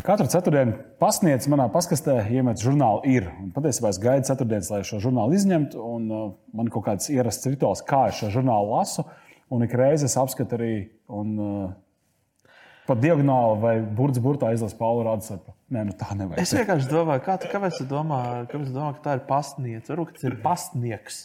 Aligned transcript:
Katru 0.00 0.24
ceturtdienu 0.32 0.78
pasniedz 1.00 1.44
manā 1.50 1.66
paskastē, 1.72 2.16
iemet 2.32 2.62
žurnālu 2.62 3.02
ir. 3.10 3.26
Un 3.42 3.50
patiesībā 3.52 3.90
es 3.92 3.98
gaidu 4.00 4.28
ceturtdienas, 4.30 4.70
lai 4.72 4.80
šo 4.86 5.00
žurnālu 5.02 5.36
izņemtu. 5.36 5.82
Un, 5.84 6.06
uh, 6.08 6.30
man 6.56 6.70
kaut 6.72 6.86
kāds 6.86 7.10
ierasts 7.12 7.48
rituāls, 7.50 7.82
kā 7.86 8.06
es 8.08 8.20
šo 8.20 8.30
žurnālu 8.38 8.72
lasu. 8.72 9.04
Un 9.52 9.66
ik 9.66 9.74
reizi 9.76 10.06
es 10.08 10.16
apskatu 10.20 10.56
arī 10.56 10.74
un, 11.20 11.34
uh, 11.44 12.52
pa 12.88 12.96
diagonāli 12.98 13.58
vai 13.62 13.74
burbuļs 13.84 14.22
burtā 14.24 14.54
izlasu 14.56 14.78
Paulu 14.78 15.04
Rādzepu. 15.06 15.52
Nē, 15.74 15.84
nu 15.90 15.96
tā 15.98 16.14
nevajag. 16.16 16.40
Es 16.42 16.54
vienkārši 16.56 16.88
domāju, 16.90 17.24
kā, 17.26 17.36
kāpēc 17.50 17.82
tu 17.82 17.88
domā, 17.90 18.22
kāpēc 18.50 18.70
tu 18.70 18.76
domā, 18.78 18.94
ka 18.96 19.04
tā 19.04 19.18
ir 19.18 19.26
pastniece? 19.28 19.92
Varbūt 19.92 20.16
tas 20.16 20.30
ir 20.30 20.40
pastnieks. 20.42 21.20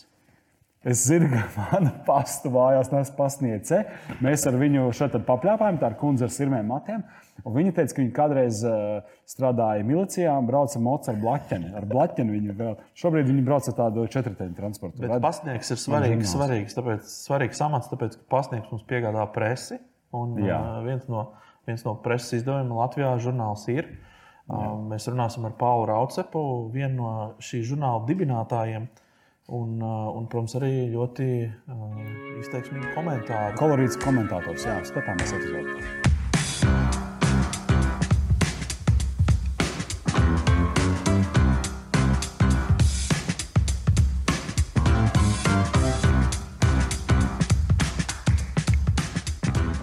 Es 0.86 1.02
zinu, 1.07 1.31
ka 1.31 1.45
mana 1.57 1.91
pasta 2.05 2.49
mājās 2.54 2.91
nes 2.93 3.09
pasniedze. 3.17 3.79
Mēs 4.21 4.43
ar 4.45 4.57
viņu 4.61 4.91
šeit 4.93 5.15
papļāpājām, 5.25 5.79
tā 5.81 5.89
ir 5.89 5.95
kundze 5.97 6.27
ar 6.27 6.34
sirmiem 6.34 6.67
matiem. 6.70 7.02
Un 7.41 7.55
viņa 7.55 7.71
teica, 7.75 7.95
ka 7.95 8.04
viņa 8.04 8.13
kādreiz 8.15 8.59
uh, 8.70 9.16
strādāja 9.27 9.84
milicijā 9.88 10.35
un 10.38 10.45
brauca 10.45 10.79
mocu 10.79 11.09
ar 11.12 11.17
blaķeni. 11.20 11.71
Ar 11.76 11.88
blaķeni 11.90 12.35
viņa 12.38 12.55
vēl. 12.59 12.76
Šobrīd 13.02 13.27
viņa 13.31 13.45
brauc 13.48 13.70
ar 13.71 13.76
tādu 13.79 14.05
četrteņu 14.13 14.55
transportu. 14.59 15.02
Bet 15.02 15.09
Ved... 15.09 15.23
pasniegs 15.26 15.73
ir 15.73 15.81
svarīgs, 15.81 16.29
svarīgs, 16.31 16.77
tāpēc, 16.77 17.09
svarīgs 17.26 17.63
amats, 17.65 17.90
tāpēc, 17.91 18.20
ka 18.21 18.29
pasniegs 18.38 18.70
mums 18.71 18.85
piegādā 18.88 19.26
presi. 19.35 19.79
Un, 20.15 20.38
Jā. 20.40 20.59
uh, 20.62 20.77
viens, 20.85 21.09
no, 21.12 21.26
viens 21.67 21.81
no 21.88 21.95
preses 22.05 22.38
izdevumiem 22.40 22.77
Latvijā 22.77 23.09
žurnāls 23.26 23.65
ir. 23.73 23.90
Uh, 24.45 24.70
mēs 24.93 25.09
runāsim 25.09 25.49
ar 25.49 25.57
Paulu 25.57 25.90
Raucepu, 25.90 26.45
vienu 26.71 27.02
no 27.02 27.15
šī 27.41 27.63
žurnāla 27.65 28.05
dibinātājiem. 28.05 28.85
Un, 29.48 29.80
uh, 29.80 30.09
un, 30.17 30.23
protams, 30.26 30.55
arī 30.58 30.88
ļoti 30.90 31.26
uh, 31.70 31.98
izteiksmīgi 32.41 32.95
komentāri. 32.95 33.54
Kolorīts 33.59 33.99
komentātors, 34.02 34.66
jā, 34.66 34.80
skatāmies 34.90 35.35
epizodē. 35.38 35.76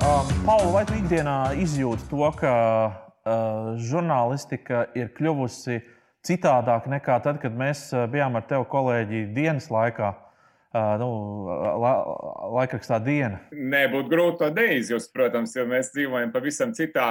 Um, 0.03 0.35
Pauli, 0.43 0.75
vai 0.75 0.83
tu 0.91 0.99
ikdienā 0.99 1.39
izjūti 1.63 2.11
to, 2.11 2.27
ka 2.43 2.53
uh, 2.91 3.75
žurnālistika 3.79 4.89
ir 4.99 5.15
kļuvusi 5.15 5.79
uh, 5.79 5.99
citādāk 6.27 6.87
nekā 6.91 7.19
tad, 7.25 7.41
kad 7.43 7.55
mēs 7.57 7.89
eh, 7.95 8.07
bijām 8.11 8.39
ar 8.39 8.47
tevi 8.51 8.69
kolēģi 8.73 9.25
dienas 9.37 9.71
laikā. 9.73 10.15
Uh, 10.73 10.95
nu, 10.97 11.07
la, 11.83 11.91
laikrakstā 12.57 12.97
diena. 13.05 13.43
Nē, 13.53 13.83
būtu 13.93 14.09
grūti 14.09 14.39
to 14.41 14.47
neizjust, 14.57 15.11
protams, 15.13 15.53
jo 15.53 15.67
mēs 15.69 15.91
dzīvojam 15.93 16.31
pavisam 16.33 16.73
citā 16.73 17.11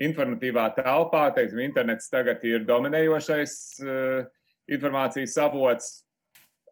informatīvā 0.00 0.70
telpā. 0.78 1.26
Teiksim, 1.36 1.60
internets 1.66 2.08
tagad 2.08 2.40
ir 2.48 2.64
dominējošais 2.64 3.58
uh, 3.84 4.24
informācijas 4.72 5.36
avots. 5.44 5.90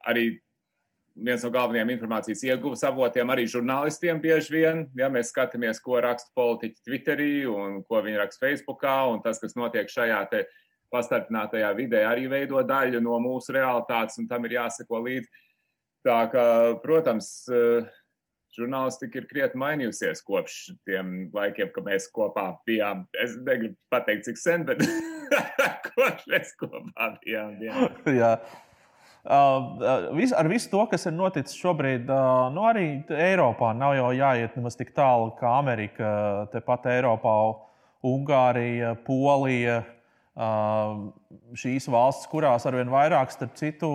Arī 0.09 0.31
viens 1.13 1.45
no 1.45 1.53
galvenajiem 1.53 1.93
informācijas 1.99 2.47
ieguves 2.49 2.89
avotiem, 2.89 3.29
arī 3.29 3.45
žurnālistiem 3.45 4.25
bieži 4.25 4.57
vien. 4.57 4.87
Ja 4.97 5.13
mēs 5.13 5.29
skatāmies, 5.29 5.77
ko 5.85 6.01
raksta 6.01 6.33
politiķi 6.41 6.89
Twitterī 6.89 7.33
un 7.53 7.83
ko 7.85 8.01
viņi 8.01 8.25
raksta 8.25 8.47
Facebookā, 8.49 8.97
un 9.13 9.21
tas, 9.21 9.45
kas 9.45 9.61
notiek 9.61 9.93
šajā 9.93 10.25
te, 10.33 10.47
uh, 10.49 10.64
pastarpinātajā 10.95 11.73
vidē 11.77 12.05
arī 12.09 12.29
veido 12.31 12.63
daļu 12.67 13.03
no 13.03 13.19
mūsu 13.23 13.57
realitātes, 13.57 14.21
un 14.23 14.31
tam 14.31 14.47
ir 14.47 14.61
jāseko 14.61 15.03
līdzi. 15.05 15.43
Tā 16.05 16.19
kā, 16.33 16.47
protams, 16.83 17.29
eh, 17.49 17.87
žurnālistika 18.55 19.19
ir 19.19 19.29
krietni 19.31 19.61
mainījusies 19.63 20.21
kopš 20.27 20.59
tiem 20.87 21.31
laikiem, 21.35 21.71
kad 21.75 21.87
mēs 21.87 22.11
kopā 22.13 22.51
bijām. 22.69 23.07
Es 23.23 23.39
negribu 23.41 23.75
pateikt, 23.91 24.29
cik 24.29 24.39
sen, 24.39 24.67
bet 24.69 24.85
kopš 25.89 26.29
mēs 26.31 26.53
kopā 26.61 27.15
bijām. 27.25 27.57
Jā. 27.65 27.89
jā. 28.21 28.37
Uh, 29.25 30.13
vis, 30.19 30.35
ar 30.37 30.45
visu 30.53 30.69
to, 30.69 30.83
kas 30.91 31.07
ir 31.09 31.15
noticis 31.17 31.57
šobrīd, 31.57 32.11
uh, 32.13 32.51
nu 32.53 32.67
arī 32.69 32.85
Eiropā 33.09 33.71
nav 33.73 33.95
jau 33.97 34.11
jāiet 34.13 34.59
nemaz 34.59 34.77
tik 34.77 34.93
tālu 34.93 35.33
kā 35.39 35.55
Amerika. 35.63 36.45
Tepat 36.53 36.91
Eiropā, 36.93 37.39
Ungārija, 38.05 38.93
Polija, 39.07 39.81
šīs 40.35 41.87
valstis, 41.91 42.29
kurās 42.31 42.67
arvien 42.67 42.91
vairāk, 42.91 43.31
starp 43.31 43.55
citu, 43.59 43.91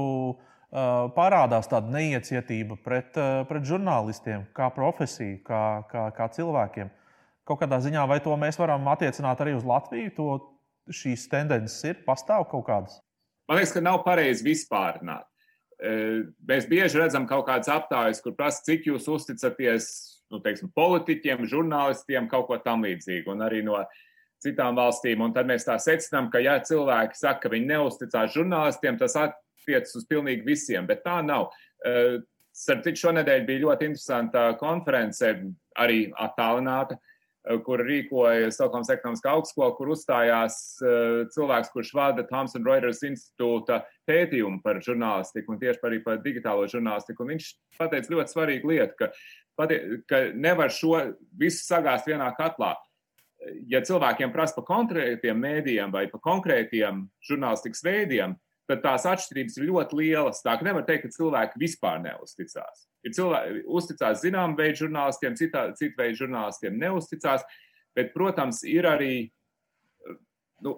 parādās 1.16 1.68
tāda 1.68 1.92
neiecietība 1.92 2.78
pret, 2.84 3.18
pret 3.50 3.66
žurnālistiem, 3.68 4.46
kā 4.56 4.70
profesiju, 4.72 5.42
kā, 5.44 5.84
kā, 5.90 6.10
kā 6.16 6.30
cilvēkiem. 6.38 6.92
Kaut 7.50 7.64
kādā 7.64 7.80
ziņā, 7.82 8.06
vai 8.08 8.20
to 8.22 8.36
mēs 8.38 8.60
varam 8.62 8.88
attiecināt 8.92 9.42
arī 9.42 9.56
uz 9.58 9.66
Latviju, 9.66 10.14
to 10.16 10.30
šīs 10.94 11.28
tendences 11.32 11.82
ir, 11.84 12.04
pastāv 12.06 12.46
kaut 12.52 12.68
kādas? 12.68 13.00
Man 13.50 13.58
liekas, 13.58 13.74
ka 13.74 13.82
nav 13.82 14.04
pareizi 14.06 14.46
vispārināt. 14.46 15.26
Mēs 16.46 16.68
bieži 16.70 17.00
redzam 17.00 17.26
kaut 17.28 17.48
kādas 17.48 17.72
aptaujas, 17.72 18.22
kur 18.22 18.36
prasa, 18.38 18.62
cik 18.68 18.86
jūs 18.92 19.08
uzticaties 19.10 19.90
nu, 20.30 20.38
teiksim, 20.44 20.70
politiķiem, 20.76 21.48
žurnālistiem, 21.50 22.28
kaut 22.30 22.46
ko 22.52 22.60
tam 22.62 22.84
līdzīgu. 22.86 23.32
Un 23.34 23.42
arī 23.42 23.64
no 23.66 23.80
uh, 23.80 23.88
citām 24.44 24.78
valstīm. 24.80 25.24
Un 25.24 25.34
tad 25.36 25.50
mēs 25.50 25.68
tā 25.68 25.78
secinām, 25.82 26.30
ka, 26.32 26.42
ja 26.44 26.58
cilvēki 26.64 27.20
saka, 27.20 27.46
ka 27.46 27.54
viņi 27.54 27.72
neusticās 27.74 28.34
žurnālistiem, 28.36 29.00
tas 29.00 29.18
attiecas 29.20 29.96
uz 30.00 30.08
pilnīgi 30.10 30.48
visiem, 30.48 30.88
bet 30.90 31.04
tā 31.06 31.20
nav. 31.26 31.50
Eh, 31.86 32.20
starp 32.56 32.84
citu, 32.88 33.06
šonadēļ 33.06 33.46
bija 33.48 33.66
ļoti 33.68 33.92
interesanta 33.92 34.50
konference, 34.60 35.36
arī 35.80 36.10
attālināta, 36.20 36.98
eh, 36.98 37.58
kur 37.66 37.84
rīkoja 37.84 38.52
Stokholmas 38.52 38.92
ekonomiskā 38.96 39.36
augstskola, 39.36 39.76
kur 39.78 39.94
uzstājās 39.96 40.58
eh, 40.82 41.26
cilvēks, 41.36 41.72
kurš 41.76 41.94
vada 41.94 42.24
Thomson 42.24 42.66
Reuters 42.66 43.04
institūta 43.04 43.84
pētījumu 44.08 44.64
par 44.64 44.82
žurnālistiku 44.84 45.56
un 45.56 45.60
tieši 45.60 45.84
arī 45.84 46.04
par 46.04 46.20
digitālo 46.24 46.68
žurnālistiku. 46.68 47.24
Un 47.24 47.36
viņš 47.36 47.54
pateica 47.80 48.16
ļoti 48.16 48.36
svarīgu 48.36 48.72
lietu, 48.72 48.96
ka, 49.00 49.12
ka 50.08 50.30
nevar 50.36 50.72
šo 50.72 51.16
visu 51.40 51.64
sagāzt 51.68 52.08
vienā 52.08 52.32
katlā 52.36 52.76
ja 53.72 53.82
cilvēkiem 53.86 54.34
prasa 54.34 54.58
par 54.58 54.68
konkrētiem 54.68 55.40
mēdījiem 55.40 55.94
vai 55.94 56.06
par 56.12 56.22
konkrētiem 56.26 57.06
žurnālistikas 57.30 57.84
veidiem, 57.86 58.36
tad 58.70 58.84
tās 58.84 59.08
atšķirības 59.10 59.58
ir 59.58 59.70
ļoti 59.72 59.98
lielas. 59.98 60.44
Tā 60.46 60.54
ka 60.60 60.68
nevar 60.68 60.86
teikt, 60.86 61.08
ka 61.08 61.16
cilvēki 61.16 61.62
vispār 61.62 62.02
neusticās. 62.04 62.86
Ir 63.06 63.16
cilvēki, 63.16 63.64
uzticās 63.80 64.22
zinām 64.26 64.54
veidu 64.60 64.86
žurnālistiem, 64.86 65.38
citā, 65.40 65.70
citu 65.80 65.98
veidu 65.98 66.26
žurnālistiem 66.26 66.78
neusticās, 66.78 67.46
bet, 67.98 68.12
protams, 68.14 68.62
ir 68.68 68.86
arī 68.90 69.14
nu, 70.66 70.76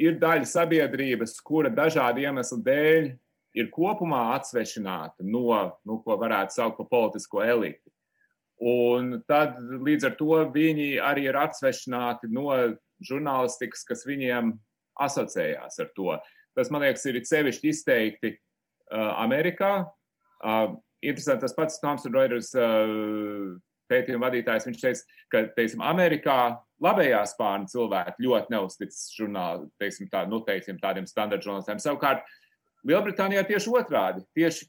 ir 0.00 0.16
daļa 0.22 0.48
sabiedrības, 0.48 1.36
kura 1.44 1.72
dažādu 1.72 2.24
iemeslu 2.24 2.62
dēļ 2.64 3.12
ir 3.54 3.70
kopumā 3.74 4.34
atsvešināta 4.34 5.26
no, 5.26 5.46
nu, 5.86 5.98
ko 6.02 6.16
varētu 6.18 6.56
saukt 6.56 6.80
par 6.80 6.90
politisko 6.90 7.42
eliti. 7.44 7.93
Un 8.64 9.18
tad 9.28 9.58
līdz 9.60 10.08
ar 10.08 10.14
to 10.16 10.38
viņi 10.54 10.94
arī 11.04 11.26
ir 11.28 11.36
atsvešināti 11.36 12.30
no 12.32 12.48
žurnālistikas, 13.04 13.84
kas 13.88 14.06
viņiem 14.08 14.54
asociējās 15.04 15.80
ar 15.82 15.90
to. 15.96 16.14
Tas, 16.54 16.70
man 16.72 16.86
liekas, 16.86 17.04
ir 17.10 17.18
sevišķi 17.26 17.70
izteikti 17.74 18.32
uh, 18.32 19.10
Amerikā. 19.20 19.72
Uh, 20.44 20.76
interesanti, 21.04 21.44
tas 21.44 21.56
pats 21.56 21.80
Thomson 21.82 22.14
Reuters 22.14 22.52
uh, 22.56 23.56
pētījuma 23.90 24.28
vadītājs, 24.28 24.68
viņš 24.68 24.80
teica, 24.80 25.18
ka, 25.32 25.42
teiksim, 25.58 25.82
Amerikā 25.84 26.38
labējā 26.84 27.20
spārna 27.28 27.68
cilvēki 27.70 28.24
ļoti 28.24 28.54
neuzticas 28.54 29.02
žurnāli, 29.16 29.68
teiksim, 29.82 30.08
tā, 30.12 30.24
nu, 30.30 30.40
teiksim, 30.46 30.78
tādiem 30.82 31.08
standarta 31.10 31.44
žurnālistiem. 31.44 31.82
Savukārt, 31.82 32.24
Lielbritānijā 32.84 33.44
tieši 33.48 33.72
otrādi. 33.72 34.24
Tieši 34.36 34.68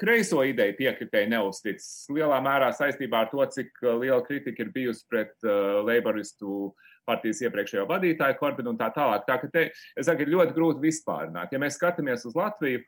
kreiso 0.00 0.42
ideju 0.46 0.76
piekritēji 0.78 1.30
neuzticas. 1.30 1.88
Lielā 2.12 2.40
mērā 2.44 2.70
saistībā 2.76 3.24
ar 3.24 3.32
to, 3.32 3.42
cik 3.54 3.72
uh, 3.84 3.96
liela 4.00 4.22
kritika 4.24 4.64
ir 4.64 4.72
bijusi 4.74 5.04
pret 5.10 5.34
uh, 5.44 5.80
Leiboristu 5.86 6.72
partijas 7.08 7.42
iepriekšējo 7.44 7.86
vadītāju, 7.90 8.38
Korbinu 8.38 8.72
un 8.72 8.78
tā 8.80 8.90
tālāk. 8.94 9.26
Tā 9.26 9.40
ka 9.42 9.50
te, 9.52 9.66
es 9.98 10.08
saku, 10.08 10.24
ir 10.24 10.32
ļoti 10.34 10.56
grūti 10.56 10.84
vispārināt. 10.84 11.52
Ja 11.52 11.60
mēs 11.62 11.76
skatāmies 11.80 12.24
uz 12.28 12.36
Latviju, 12.38 12.84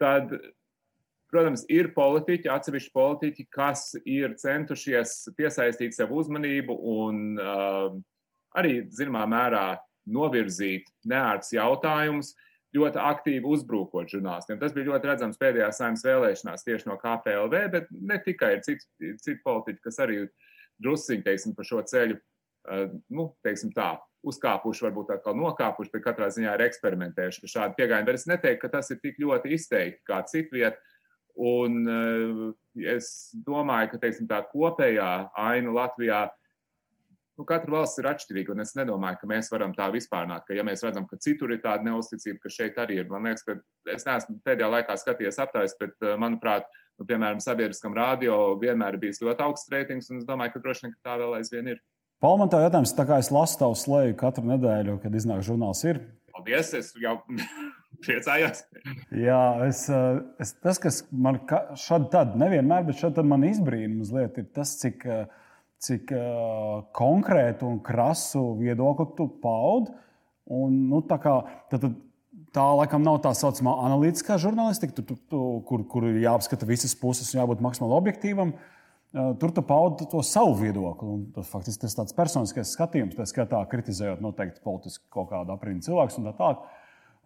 tad, 0.00 0.32
protams, 1.32 1.64
ir 1.72 1.90
politiķi, 1.96 2.50
atsevišķi 2.54 2.94
politiķi, 2.94 3.48
kas 3.52 3.90
ir 4.04 4.36
centušies 4.40 5.18
piesaistīt 5.36 5.96
sev 5.96 6.14
uzmanību 6.16 6.78
un 6.94 7.24
uh, 7.42 7.90
arī, 8.56 8.80
zināmā 8.94 9.26
mērā, 9.28 9.66
novirzīt 10.08 10.86
neērts 11.04 11.52
jautājumus, 11.52 12.32
uh, 12.32 12.47
ļoti 12.76 13.00
aktīvi 13.00 13.48
uzbrukot 13.48 14.10
žurnālistiem. 14.12 14.58
Tas 14.60 14.74
bija 14.76 14.90
ļoti 14.90 15.08
redzams 15.08 15.40
pēdējās 15.40 15.80
saimnes 15.80 16.04
vēlēšanās 16.04 16.66
tieši 16.66 16.90
no 16.90 16.98
KPLV, 17.00 17.62
bet 17.72 17.88
ne 17.92 18.18
tikai 18.24 18.56
ir 18.56 18.64
citi, 18.66 19.14
citi 19.22 19.40
politiķi, 19.44 19.80
kas 19.84 20.00
arī 20.04 20.20
drusciņi, 20.84 21.24
teiksim, 21.24 21.54
pa 21.56 21.64
šo 21.66 21.80
ceļu, 21.88 22.18
uh, 22.18 22.84
nu, 23.14 23.30
teiksim 23.46 23.72
tā, 23.76 23.94
uzkāpuši, 24.28 24.84
varbūt 24.88 25.14
atkal 25.14 25.36
nokāpuši, 25.38 25.92
bet 25.94 26.04
katrā 26.04 26.28
ziņā 26.34 26.56
ir 26.56 26.66
eksperimentējuši 26.66 27.50
šādu 27.54 27.78
pieejamu. 27.78 28.06
Bet 28.08 28.20
es 28.20 28.28
neteiktu, 28.30 28.62
ka 28.64 28.72
tas 28.76 28.90
ir 28.92 29.00
tik 29.02 29.20
ļoti 29.22 29.54
izteikti 29.56 30.04
kā 30.08 30.20
citvieta. 30.28 30.96
Un 31.38 31.84
uh, 31.86 32.44
es 32.82 33.30
domāju, 33.46 33.92
ka 33.92 34.02
teiksim, 34.02 34.26
tā 34.30 34.42
kopējā 34.50 35.10
aina 35.38 35.74
Latvijā 35.76 36.24
nu, 37.38 37.46
katra 37.48 37.76
valsts 37.76 38.00
ir 38.02 38.08
atšķirīga. 38.10 38.54
Un 38.54 38.64
es 38.64 38.74
nedomāju, 38.78 39.20
ka 39.20 39.30
mēs 39.30 39.52
varam 39.52 39.72
tā 39.76 39.86
vispārnāt, 39.94 40.44
ka, 40.48 40.56
ja 40.58 40.64
mēs 40.66 40.82
redzam, 40.86 41.06
ka 41.08 41.20
citur 41.22 41.54
ir 41.54 41.62
tāda 41.64 41.86
neusticība, 41.86 42.42
ka 42.42 42.52
šeit 42.52 42.80
arī 42.82 43.00
ir. 43.02 43.08
Man 43.12 43.30
liekas, 43.30 43.46
ka 43.46 43.58
es 43.94 44.06
neesmu 44.08 44.40
pēdējā 44.46 44.72
laikā 44.74 44.98
skatījies 44.98 45.40
aptaujas, 45.44 45.76
bet, 45.80 45.94
manuprāt, 46.20 46.66
nu, 46.98 47.06
piemēram, 47.08 47.42
sabiedriskam 47.42 47.94
radio 47.96 48.58
vienmēr 48.60 48.98
ir 48.98 49.06
bijis 49.06 49.22
ļoti 49.22 49.46
augsts 49.46 49.70
reitings, 49.72 50.10
un 50.10 50.20
es 50.20 50.28
domāju, 50.28 50.56
ka 50.56 50.64
droši 50.66 50.86
vien 50.86 50.96
ka 50.96 51.10
tā 51.10 51.18
vēl 51.22 51.38
aizvien 51.38 51.72
ir. 51.74 51.82
Paul, 52.18 52.40
man 52.40 52.50
tā 52.50 52.64
jautājums, 52.64 52.96
tā 52.98 53.06
kā 53.06 53.20
es 53.22 53.30
lasu 53.30 53.60
tavu 53.60 53.76
slēju 53.78 54.16
katru 54.18 54.48
nedēļu, 54.48 54.96
kad 55.04 55.14
iznāk 55.14 55.44
žurnāls, 55.46 55.84
ir. 55.86 56.00
Paldies, 56.34 56.72
es 56.74 56.90
jau 56.98 57.20
priecājos. 58.04 58.64
Jā, 59.14 59.42
es, 59.68 59.84
eh, 59.86 60.18
es, 60.42 60.56
tas, 60.64 60.80
kas 60.82 61.04
man 61.14 61.38
šad 61.78 62.08
tad, 62.10 62.34
nevienmēr, 62.40 62.88
bet 62.88 63.02
tad 63.02 63.22
man 63.26 63.46
izbrīna 63.46 64.00
mazliet, 64.00 64.42
ir 64.42 64.48
tas, 64.54 64.74
cik, 64.82 65.06
eh, 65.06 65.46
cik 65.84 66.12
uh, 66.14 66.84
konkrētu 66.96 67.68
un 67.68 67.78
krasu 67.84 68.42
viedokli 68.58 69.08
tu 69.18 69.28
paudi. 69.42 69.94
Un, 70.48 70.74
nu, 70.88 71.02
tā, 71.04 71.18
kā, 71.20 71.34
tad, 71.70 71.84
tad, 71.84 71.98
tā 72.56 72.64
laikam 72.80 73.04
nav 73.04 73.20
tā 73.24 73.34
saucamā 73.36 73.74
analītiskā 73.84 74.38
žurnālistika, 74.40 74.96
tu, 74.96 75.04
tu, 75.10 75.18
tu, 75.28 75.44
kur, 75.68 75.84
kur 75.90 76.08
ir 76.08 76.22
jāapskata 76.24 76.66
visas 76.68 76.96
puses 76.98 77.28
un 77.34 77.42
jābūt 77.42 77.62
maksimāli 77.64 77.98
objektīvam. 77.98 78.54
Uh, 78.56 78.74
Tur 79.12 79.50
tu 79.56 79.62
paudi 79.64 80.04
to 80.10 80.20
savu 80.22 80.52
viedokli. 80.58 81.14
Tas 81.32 81.48
faktiski 81.48 81.86
tas 81.86 81.96
tāds 81.96 82.14
personiskais 82.16 82.74
skatījums, 82.76 83.16
tā 83.16 83.24
skatā 83.24 83.62
kritizējot 83.70 84.20
noteikti 84.20 84.60
politiski 84.64 85.06
kaut 85.14 85.30
kādu 85.30 85.54
aprindu 85.54 85.86
cilvēku 85.86 86.20
un 86.20 86.28
tā 86.28 86.34
tālāk, 86.36 86.66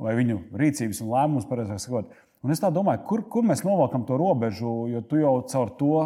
vai 0.07 0.15
viņu 0.15 0.39
rīcības 0.63 1.03
un 1.03 1.11
lēmumus, 1.11 1.49
pareizāk 1.51 1.83
sakot. 1.83 2.15
Un 2.43 2.51
es 2.51 2.59
domāju, 2.59 3.05
kur, 3.07 3.21
kur 3.31 3.45
mēs 3.47 3.61
novelkam 3.63 4.03
to 4.07 4.17
robežu, 4.19 4.71
jo 4.91 5.03
tu 5.07 5.21
jau 5.21 5.35
caur 5.47 5.71
to 5.79 5.99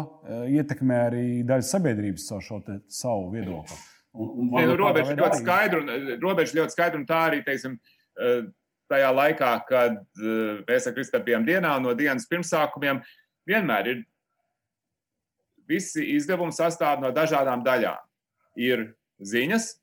ietekmē 0.53 0.99
arī 1.07 1.23
daļu 1.47 1.65
sabiedrības 1.65 2.27
caur 2.29 2.43
šo 2.45 2.59
savu 2.93 3.31
viedokli. 3.33 3.77
Un, 4.17 4.29
un 4.43 4.51
ne, 4.53 4.67
nu, 4.69 4.75
robeža, 4.77 5.15
ļoti 5.17 5.39
skaidru, 5.41 5.81
robeža 6.21 6.59
ļoti 6.59 6.75
skaidra, 6.75 6.99
un 7.01 7.07
tā 7.09 7.23
arī 7.31 7.41
teiksim, 7.45 7.79
tajā 8.91 9.09
laikā, 9.13 9.49
kad 9.67 9.97
mēs 10.67 10.87
ar 10.89 10.95
Kristapiem 10.95 11.25
bijām 11.25 11.47
dienā 11.47 11.73
no 11.81 11.95
dienas 11.97 12.29
pirmsākumiem, 12.29 13.01
vienmēr 13.49 13.91
ir 13.91 14.05
visi 15.67 16.05
izdevumi 16.15 16.55
sastāv 16.55 17.01
no 17.03 17.11
dažādām 17.13 17.65
daļām. 17.65 17.99
Ir 18.61 18.87
ziņas, 19.21 19.73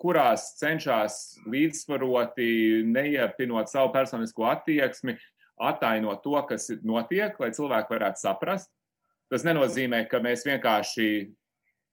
kurās 0.00 0.50
cenšas 0.58 1.38
līdzsvaroti, 1.48 2.82
neiepinot 2.88 3.70
savu 3.72 3.92
personisko 3.94 4.48
attieksmi, 4.50 5.16
attainot 5.56 6.22
to, 6.24 6.36
kas 6.48 6.68
notiek, 6.84 7.36
lai 7.40 7.52
cilvēki 7.56 7.94
varētu 7.94 8.22
saprast. 8.22 8.70
Tas 9.32 9.44
nenozīmē, 9.46 10.04
ka 10.10 10.20
mēs 10.22 10.44
vienkārši 10.46 11.08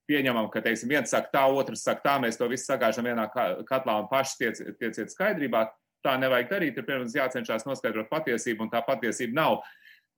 pieņemam, 0.09 0.49
ka 0.53 0.61
teiksim, 0.61 0.91
viens 0.91 1.09
saka 1.09 1.31
tā, 1.33 1.45
otrs 1.49 1.85
saka 1.85 2.03
tā, 2.03 2.17
mēs 2.21 2.37
to 2.37 2.49
visu 2.51 2.67
sagāžam 2.67 3.07
vienā 3.07 3.29
katlā 3.65 4.01
un 4.03 4.09
paši 4.11 4.39
tiec, 4.41 4.61
tieciet 4.81 5.13
skaidrībā. 5.13 5.65
Tā 6.03 6.17
nevajag 6.19 6.49
darīt. 6.51 6.77
Ir, 6.77 6.85
protams, 6.85 7.15
jācenšas 7.15 7.63
noskaidrot 7.63 8.09
patiesību, 8.11 8.65
un 8.65 8.71
tā 8.73 8.83
patiesība 8.85 9.39
nav 9.39 9.61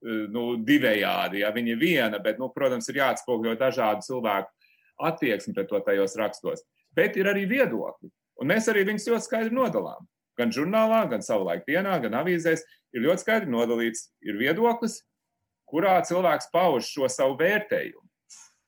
Eh, 0.04 0.26
nu, 0.32 0.58
divējādi. 0.60 1.40
Ja 1.40 1.52
viņa 1.54 1.72
ir 1.72 1.80
viena, 1.80 2.20
bet, 2.22 2.40
nu, 2.40 2.50
protams, 2.52 2.88
ir 2.92 3.00
jāatspogļo 3.00 3.56
dažādu 3.56 4.04
cilvēku 4.04 4.52
attieksmi 5.08 5.54
pret 5.56 5.70
to 5.70 5.80
tajos 5.84 6.16
rakstos. 6.20 6.64
Bet 6.96 7.16
ir 7.16 7.30
arī 7.30 7.46
viedokļi. 7.48 8.10
Un 8.40 8.52
mēs 8.52 8.68
arī 8.68 8.84
viņus 8.90 9.08
ļoti 9.08 9.24
skaidri 9.24 9.56
nodalām. 9.56 10.04
Gan 10.36 10.52
žurnālā, 10.52 11.00
gan 11.08 11.24
savulaik 11.24 11.64
dienā, 11.64 11.96
gan 12.02 12.18
avīzēs 12.20 12.66
ir 12.96 13.04
ļoti 13.04 13.24
skaidri 13.24 13.52
nodalīts. 13.52 14.08
Ir 14.24 14.40
viedoklis, 14.40 15.02
kurā 15.68 15.98
cilvēks 16.06 16.50
pauž 16.52 16.88
šo 16.88 17.08
savu 17.12 17.38
vērtējumu. 17.40 18.02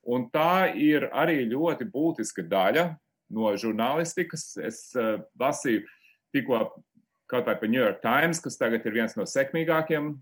Un 0.09 0.29
tā 0.33 0.71
ir 0.79 1.09
arī 1.11 1.43
ļoti 1.49 1.89
būtiska 1.91 2.45
daļa 2.49 2.87
no 3.35 3.51
žurnālistikas. 3.59 4.53
Es 4.63 4.87
uh, 4.97 5.19
lasīju 5.39 5.83
tikko 6.33 6.63
kaut 7.29 7.45
vai 7.45 7.57
par 7.59 7.69
New 7.69 7.81
York 7.81 7.99
Times, 8.01 8.41
kas 8.41 8.57
tagad 8.57 8.85
ir 8.87 8.95
viens 8.95 9.13
no 9.17 9.27
sekmīgākajiem 9.29 10.15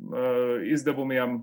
Uh, 0.00 0.64
izdevumiem, 0.64 1.42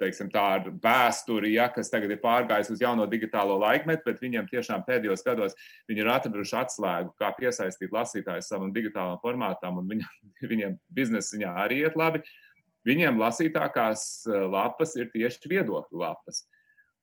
teiksim, 0.00 0.30
tādu 0.32 0.72
vēsturi, 0.82 1.52
ja, 1.54 1.68
kas 1.72 1.92
tagad 1.92 2.12
ir 2.14 2.20
pārgājis 2.22 2.72
uz 2.74 2.82
jauno 2.82 3.06
digitālo 3.10 3.58
laikmetu, 3.60 4.06
bet 4.06 4.22
viņiem 4.22 4.48
tiešām 4.50 4.84
pēdējos 4.86 5.24
gados 5.26 5.56
viņi 5.90 6.04
ir 6.04 6.10
atraduši 6.12 6.56
atslēgu, 6.62 7.12
kā 7.20 7.30
piesaistīt 7.36 7.92
lasītājus 7.94 8.48
savam 8.50 8.72
digitālam 8.74 9.20
formātam, 9.22 9.80
un 9.82 9.90
viņam, 9.90 10.14
viņiem 10.52 10.78
biznesa 10.96 11.36
ziņā 11.36 11.52
arī 11.64 11.84
iet 11.84 11.98
labi. 12.00 12.24
Viņiem 12.88 13.20
lasītākās 13.20 14.02
uh, 14.30 14.46
lapas 14.48 14.96
ir 14.96 15.10
tieši 15.12 15.52
viedokļu 15.52 16.00
lapas. 16.00 16.46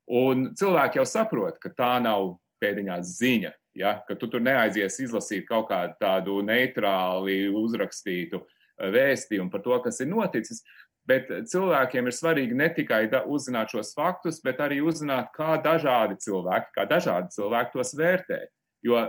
Un 0.08 0.52
cilvēki 0.58 0.98
jau 0.98 1.06
saprot, 1.06 1.60
ka 1.62 1.70
tā 1.76 1.94
nav 2.02 2.38
pēdiņās 2.64 3.18
ziņa, 3.20 3.52
ja, 3.78 3.98
ka 4.08 4.16
tu 4.18 4.30
tur 4.32 4.42
neaizies 4.42 4.98
izlasīt 5.04 5.46
kaut 5.46 5.68
kādu 5.70 5.94
tādu 6.02 6.40
neitrāli 6.48 7.44
uzrakstītu 7.54 8.42
uh, 8.42 8.54
vēstījumu 8.78 9.52
par 9.54 9.64
to, 9.66 9.78
kas 9.84 10.02
ir 10.04 10.10
noticis. 10.12 10.64
Bet 11.08 11.30
cilvēkiem 11.48 12.10
ir 12.10 12.16
svarīgi 12.16 12.56
ne 12.60 12.68
tikai 12.76 13.06
uzzināt 13.32 13.72
šos 13.72 13.94
faktus, 13.96 14.42
bet 14.44 14.60
arī 14.60 14.82
uzzināt, 14.84 15.30
kā 15.36 15.56
dažādi 15.64 16.18
cilvēki, 16.26 16.74
kā 16.76 16.84
dažādi 16.90 17.32
cilvēki 17.38 17.78
tos 17.78 17.94
vērtē. 17.96 18.42
Jo 18.84 19.06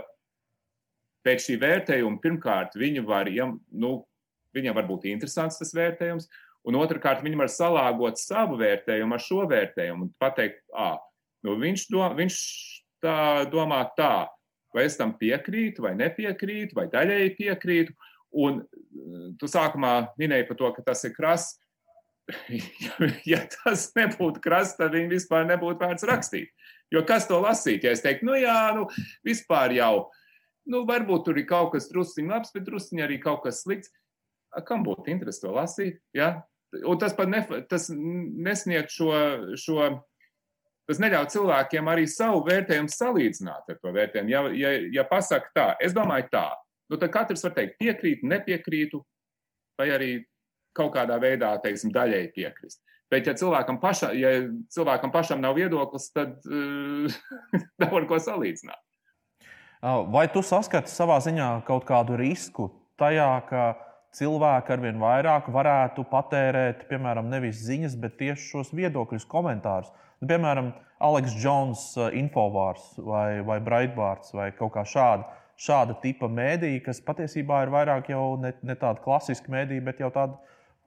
pēc 1.27 1.43
šī 1.43 1.57
vērtējuma 1.59 2.21
pirmkārt 2.23 2.77
viņi 2.79 3.03
var, 3.05 3.27
nu, 3.27 3.91
viņam 4.55 4.79
var 4.79 4.87
būt 4.87 5.09
interesants 5.11 5.59
tas 5.59 5.75
vērtējums, 5.75 6.29
un 6.67 6.79
otrkārt 6.79 7.23
viņi 7.25 7.39
var 7.39 7.51
salāgot 7.51 8.19
savu 8.21 8.59
vērtējumu 8.59 9.15
ar 9.15 9.23
šo 9.23 9.43
vērtējumu 9.51 10.07
un 10.07 10.13
pateikt, 10.21 10.63
ah, 10.71 10.97
nu, 11.45 11.55
viņš, 11.59 11.87
do, 11.91 12.03
viņš 12.15 12.39
tā 13.03 13.45
domā 13.51 13.83
tā, 13.97 14.27
vai 14.75 14.85
es 14.87 14.97
tam 14.99 15.15
piekrītu, 15.17 15.83
vai 15.85 15.95
nepiekrītu, 15.97 16.77
vai 16.77 16.87
daļēji 16.91 17.35
piekrītu. 17.39 17.95
Un 18.39 18.61
eh, 18.61 19.31
tu 19.41 19.49
sākumā 19.49 20.13
minēji 20.21 20.47
par 20.49 20.59
to, 20.59 20.71
ka 20.75 20.85
tas 20.91 21.03
ir 21.07 21.15
krasts. 21.15 21.57
ja 23.31 23.43
tas 23.53 23.89
nebūtu 23.97 24.41
krasts, 24.43 24.77
tad 24.79 24.93
viņi 24.95 25.13
vispār 25.15 25.47
nebūtu 25.49 25.81
vērts 25.81 26.07
rakstīt. 26.09 26.51
Jo 26.93 27.03
kas 27.05 27.27
to 27.29 27.39
lasīt? 27.43 27.85
Ja 27.85 27.93
es 27.93 28.03
teiktu, 28.05 28.27
nu 28.29 28.37
jā, 28.39 28.57
nu 28.77 28.87
vispār 29.25 29.73
jau, 29.77 30.09
nu 30.69 30.83
varbūt 30.89 31.27
tur 31.27 31.37
ir 31.37 31.47
kaut 31.49 31.73
kas 31.75 31.89
drusciņš 31.91 32.29
labs, 32.29 32.53
bet 32.55 32.65
drusciņš 32.67 33.05
arī 33.05 33.19
kaut 33.21 33.43
kas 33.45 33.63
slikts. 33.65 33.93
Kam 34.65 34.81
būtu 34.85 35.11
interesi 35.13 35.43
to 35.43 35.53
lasīt? 35.53 35.99
Ja? 36.17 36.39
Un 36.85 36.97
tas 37.01 37.13
pat 37.17 37.29
ne, 37.29 37.43
tas 37.69 37.87
nesniedz 37.93 38.93
šo, 38.93 39.11
šo, 39.57 39.89
tas 40.89 41.01
neļauj 41.01 41.29
cilvēkiem 41.35 41.89
arī 41.89 42.07
savu 42.09 42.41
vērtējumu 42.47 42.89
salīdzināt 42.93 43.69
ar 43.69 43.77
to 43.77 43.93
vērtējumu. 43.93 44.33
Ja, 44.33 44.41
ja, 44.57 44.73
ja 45.01 45.05
pasaka 45.09 45.53
tā, 45.53 45.67
es 45.85 45.93
domāju 45.97 46.29
tā, 46.33 46.47
nu, 46.89 46.97
tad 46.97 47.13
katrs 47.13 47.45
var 47.45 47.53
teikt, 47.57 47.77
piekrītu, 47.81 48.29
nepiekrītu, 48.29 49.01
vai 49.77 49.89
arī 49.93 50.11
kaut 50.79 50.93
kādā 50.95 51.19
veidā, 51.21 51.51
teiksim, 51.63 51.93
daļēji 51.95 52.31
piekrist. 52.35 52.81
Bet, 53.09 53.25
ja 53.25 53.33
cilvēkam, 53.37 53.79
paša, 53.81 54.11
ja 54.17 54.31
cilvēkam 54.73 55.11
pašam 55.13 55.41
nav 55.41 55.57
viedoklis, 55.57 56.11
tad 56.13 56.37
uh, 56.45 57.19
nav 57.81 57.95
ar 58.01 58.07
ko 58.09 58.19
salīdzināt. 58.21 58.81
Vai 60.13 60.25
tu 60.27 60.43
saskati 60.43 60.91
savā 60.91 61.21
ziņā 61.23 61.53
kaut 61.67 61.85
kādu 61.87 62.17
risku 62.19 62.67
tajā, 62.99 63.29
ka 63.47 63.63
cilvēki 64.17 64.73
arvien 64.75 64.99
vairāk 64.99 65.47
varētu 65.55 66.03
patērēt, 66.11 66.83
piemēram, 66.89 67.29
nevis 67.31 67.63
ziņas, 67.63 67.95
bet 68.01 68.17
tieši 68.19 68.49
šos 68.51 68.73
viedokļus, 68.75 69.27
komentārus? 69.31 69.93
Nu, 70.19 70.27
piemēram, 70.27 70.73
Aleks 70.99 71.37
Jones, 71.39 71.85
Infovārs 72.19 72.91
vai, 72.99 73.39
vai 73.47 73.61
Breitbārds 73.63 74.35
vai 74.35 74.49
kaut 74.57 74.73
kā 74.75 74.83
šādi 74.83 75.23
šāda 75.59 75.97
tipa 76.03 76.29
mēdīja, 76.31 76.83
kas 76.85 77.01
patiesībā 77.03 77.63
ir 77.65 77.73
vairāk 77.73 78.11
jau 78.13 78.37
ne, 78.39 78.53
ne 78.63 78.75
tāda 78.79 79.03
klasiska 79.03 79.51
mēdīja, 79.51 79.85
bet 79.89 79.99
jau 80.03 80.11
tāda 80.15 80.37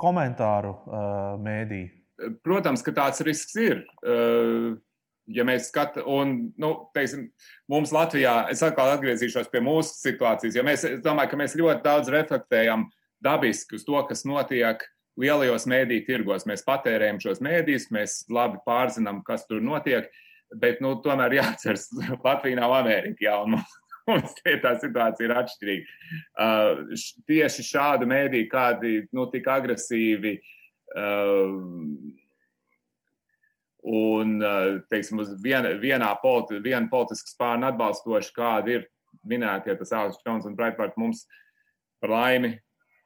komentāru 0.03 0.77
uh, 0.77 1.35
mēdīja. 1.43 1.93
Protams, 2.45 2.83
ka 2.85 2.95
tāds 2.95 3.23
risks 3.27 3.55
ir. 3.59 3.85
Uh, 4.03 4.75
ja 5.31 5.45
mēs 5.47 5.69
skatāmies, 5.71 6.55
nu, 6.61 6.73
teiksim, 6.97 7.29
mums 7.71 7.93
Latvijā, 7.95 8.49
es 8.53 8.63
atkal 8.67 8.95
atgriezīšos 8.97 9.51
pie 9.53 9.63
mūsu 9.65 9.95
situācijas, 10.01 10.57
jo 10.59 10.65
mēs, 10.67 10.87
es 10.89 11.05
domāju, 11.05 11.33
ka 11.33 11.39
mēs 11.41 11.57
ļoti 11.59 11.85
daudz 11.85 12.11
reflektējam 12.13 12.89
dabiski 13.23 13.79
uz 13.79 13.87
to, 13.87 14.01
kas 14.09 14.27
notiek 14.29 14.83
lielajos 15.21 15.67
mēdīju 15.71 16.07
tirgos. 16.09 16.47
Mēs 16.49 16.65
patērējam 16.67 17.21
šos 17.23 17.43
mēdījus, 17.45 17.91
mēs 17.95 18.19
labi 18.33 18.61
pārzinām, 18.67 19.23
kas 19.27 19.47
tur 19.49 19.63
notiek, 19.65 20.09
bet, 20.59 20.81
nu, 20.85 20.97
tomēr 21.05 21.39
jāatceras, 21.39 21.89
Latvija 22.27 22.61
nav 22.63 22.75
Amerika, 22.81 23.29
jā, 23.29 23.39
un 23.45 23.57
mums 23.59 23.79
tie 24.43 24.57
tā 24.63 24.75
situācija 24.81 25.29
ir 25.29 25.37
atšķirīga. 25.43 25.99
Uh, 26.33 26.97
tieši 27.31 27.67
šādi 27.67 28.09
mēdī, 28.11 28.45
kādi 28.51 29.03
nu, 29.15 29.29
tik 29.33 29.49
agresīvi 29.53 30.35
uh, 30.39 31.55
un, 33.83 34.35
uh, 34.41 34.81
teiksim, 34.93 35.23
uz 35.23 35.33
vien, 35.43 35.67
vienā 35.83 36.11
politi, 36.23 36.63
viena 36.65 36.87
politiskas 36.91 37.37
spārna 37.37 37.73
atbalstoši, 37.73 38.35
kādi 38.37 38.79
ir 38.79 38.91
minētie, 39.29 39.75
tas 39.79 39.95
Alex 39.95 40.21
Jones 40.27 40.47
un 40.49 40.59
Breitbart 40.59 40.99
mums 41.01 41.27
par 42.03 42.15
laimi 42.15 42.57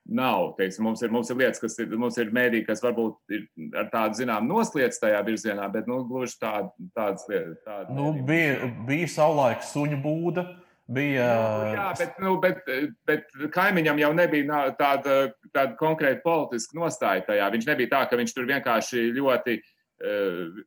nav. 0.06 0.52
Teiksim, 0.58 0.84
mums, 0.86 1.02
ir, 1.02 1.10
mums 1.12 1.30
ir 1.30 1.40
lietas, 1.40 1.60
kas 1.62 1.78
ir, 1.82 1.90
mums 1.98 2.18
ir 2.20 2.30
mēdī, 2.34 2.62
kas 2.66 2.82
varbūt 2.84 3.34
ir 3.34 3.46
ar 3.76 3.88
tādu 3.92 4.20
zinām 4.20 4.46
noslēdz 4.48 5.00
tajā 5.02 5.22
virzienā, 5.26 5.66
bet 5.72 5.88
nu, 5.90 6.02
gluži 6.08 6.38
tād, 6.42 6.70
tādas 6.96 7.26
lietas. 7.30 7.58
Tāda 7.66 7.96
nu, 7.96 8.12
bija, 8.26 8.70
bija 8.88 9.10
savulaik 9.16 9.66
suņu 9.66 10.00
būda. 10.04 10.46
Bija... 10.86 11.26
Nu, 11.58 11.70
jā, 11.74 11.86
bet, 11.98 12.18
nu, 12.22 12.32
bet, 12.38 12.60
bet 13.08 13.32
kaimiņam 13.54 13.98
jau 13.98 14.10
nebija 14.14 14.60
tāda, 14.78 15.16
tāda 15.50 15.74
konkrēta 15.80 16.22
politiska 16.22 16.78
nostāja 16.78 17.24
tajā. 17.26 17.48
Viņš 17.56 17.66
nebija 17.66 17.92
tā, 17.96 18.02
ka 18.06 18.18
viņš 18.20 18.34
tur 18.36 18.46
vienkārši 18.46 19.08
ļoti. 19.16 19.56
Uh, 19.98 20.60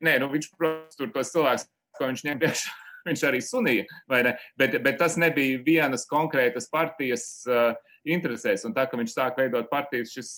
nē, 0.00 0.16
nu, 0.22 0.30
viņš, 0.32 0.48
protams, 0.56 0.96
tur 0.96 1.12
tos 1.12 1.32
cilvēkus, 1.34 1.66
ko 1.98 2.08
viņš 2.08 2.24
ņem 2.30 2.40
priekšā, 2.40 2.72
viņš 3.10 3.26
arī 3.28 3.42
sunīja? 3.44 4.00
Bet, 4.08 4.78
bet 4.86 4.96
tas 5.02 5.18
nebija 5.20 5.60
vienas 5.66 6.08
konkrētas 6.08 6.70
partijas 6.72 7.26
uh, 7.50 7.74
interesēs. 8.04 8.64
Un 8.68 8.74
tā, 8.76 8.84
ka 8.88 8.98
viņš 9.00 9.14
sāk 9.14 9.38
veidot 9.40 9.70
partijas, 9.70 10.12
šis, 10.14 10.30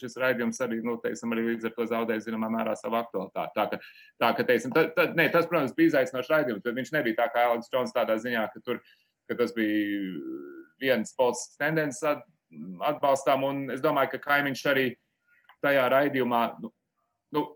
šis 0.00 0.16
raidījums 0.20 0.60
arī, 0.64 0.80
nu, 0.84 0.96
teiksim, 1.02 1.32
arī 1.34 1.46
līdz 1.50 1.68
ar 1.68 1.74
to 1.76 1.86
zaudēja, 1.90 2.24
zināmā 2.26 2.50
mērā, 2.52 2.74
savu 2.78 2.98
aktualitāti. 3.00 3.54
Tā, 3.56 3.66
ka, 3.72 3.80
tā, 4.20 4.30
ka 4.38 4.46
teiksim, 4.50 4.74
tā, 4.76 4.86
tā, 4.96 5.08
ne, 5.16 5.28
tas, 5.32 5.48
protams, 5.50 5.74
bija 5.76 5.92
izaicinošs 5.92 6.32
raidījums, 6.32 6.64
bet 6.64 6.78
viņš 6.78 6.92
nebija 6.96 7.20
tā 7.22 7.28
kā 7.32 7.46
Alex 7.50 7.72
Jones 7.72 7.94
tādā 7.96 8.18
ziņā, 8.20 8.44
ka, 8.52 8.62
tur, 8.64 8.82
ka 9.30 9.38
tas 9.40 9.54
bija 9.56 10.10
viens 10.82 11.14
politisks 11.16 11.60
tendences 11.60 12.04
atbalstām. 12.04 13.46
Un 13.48 13.64
es 13.74 13.82
domāju, 13.84 14.14
ka 14.14 14.24
kaimiņš 14.28 14.66
arī 14.74 14.90
tajā 15.64 15.88
raidījumā, 15.94 16.44
nu, 16.60 16.72
nu 17.34 17.46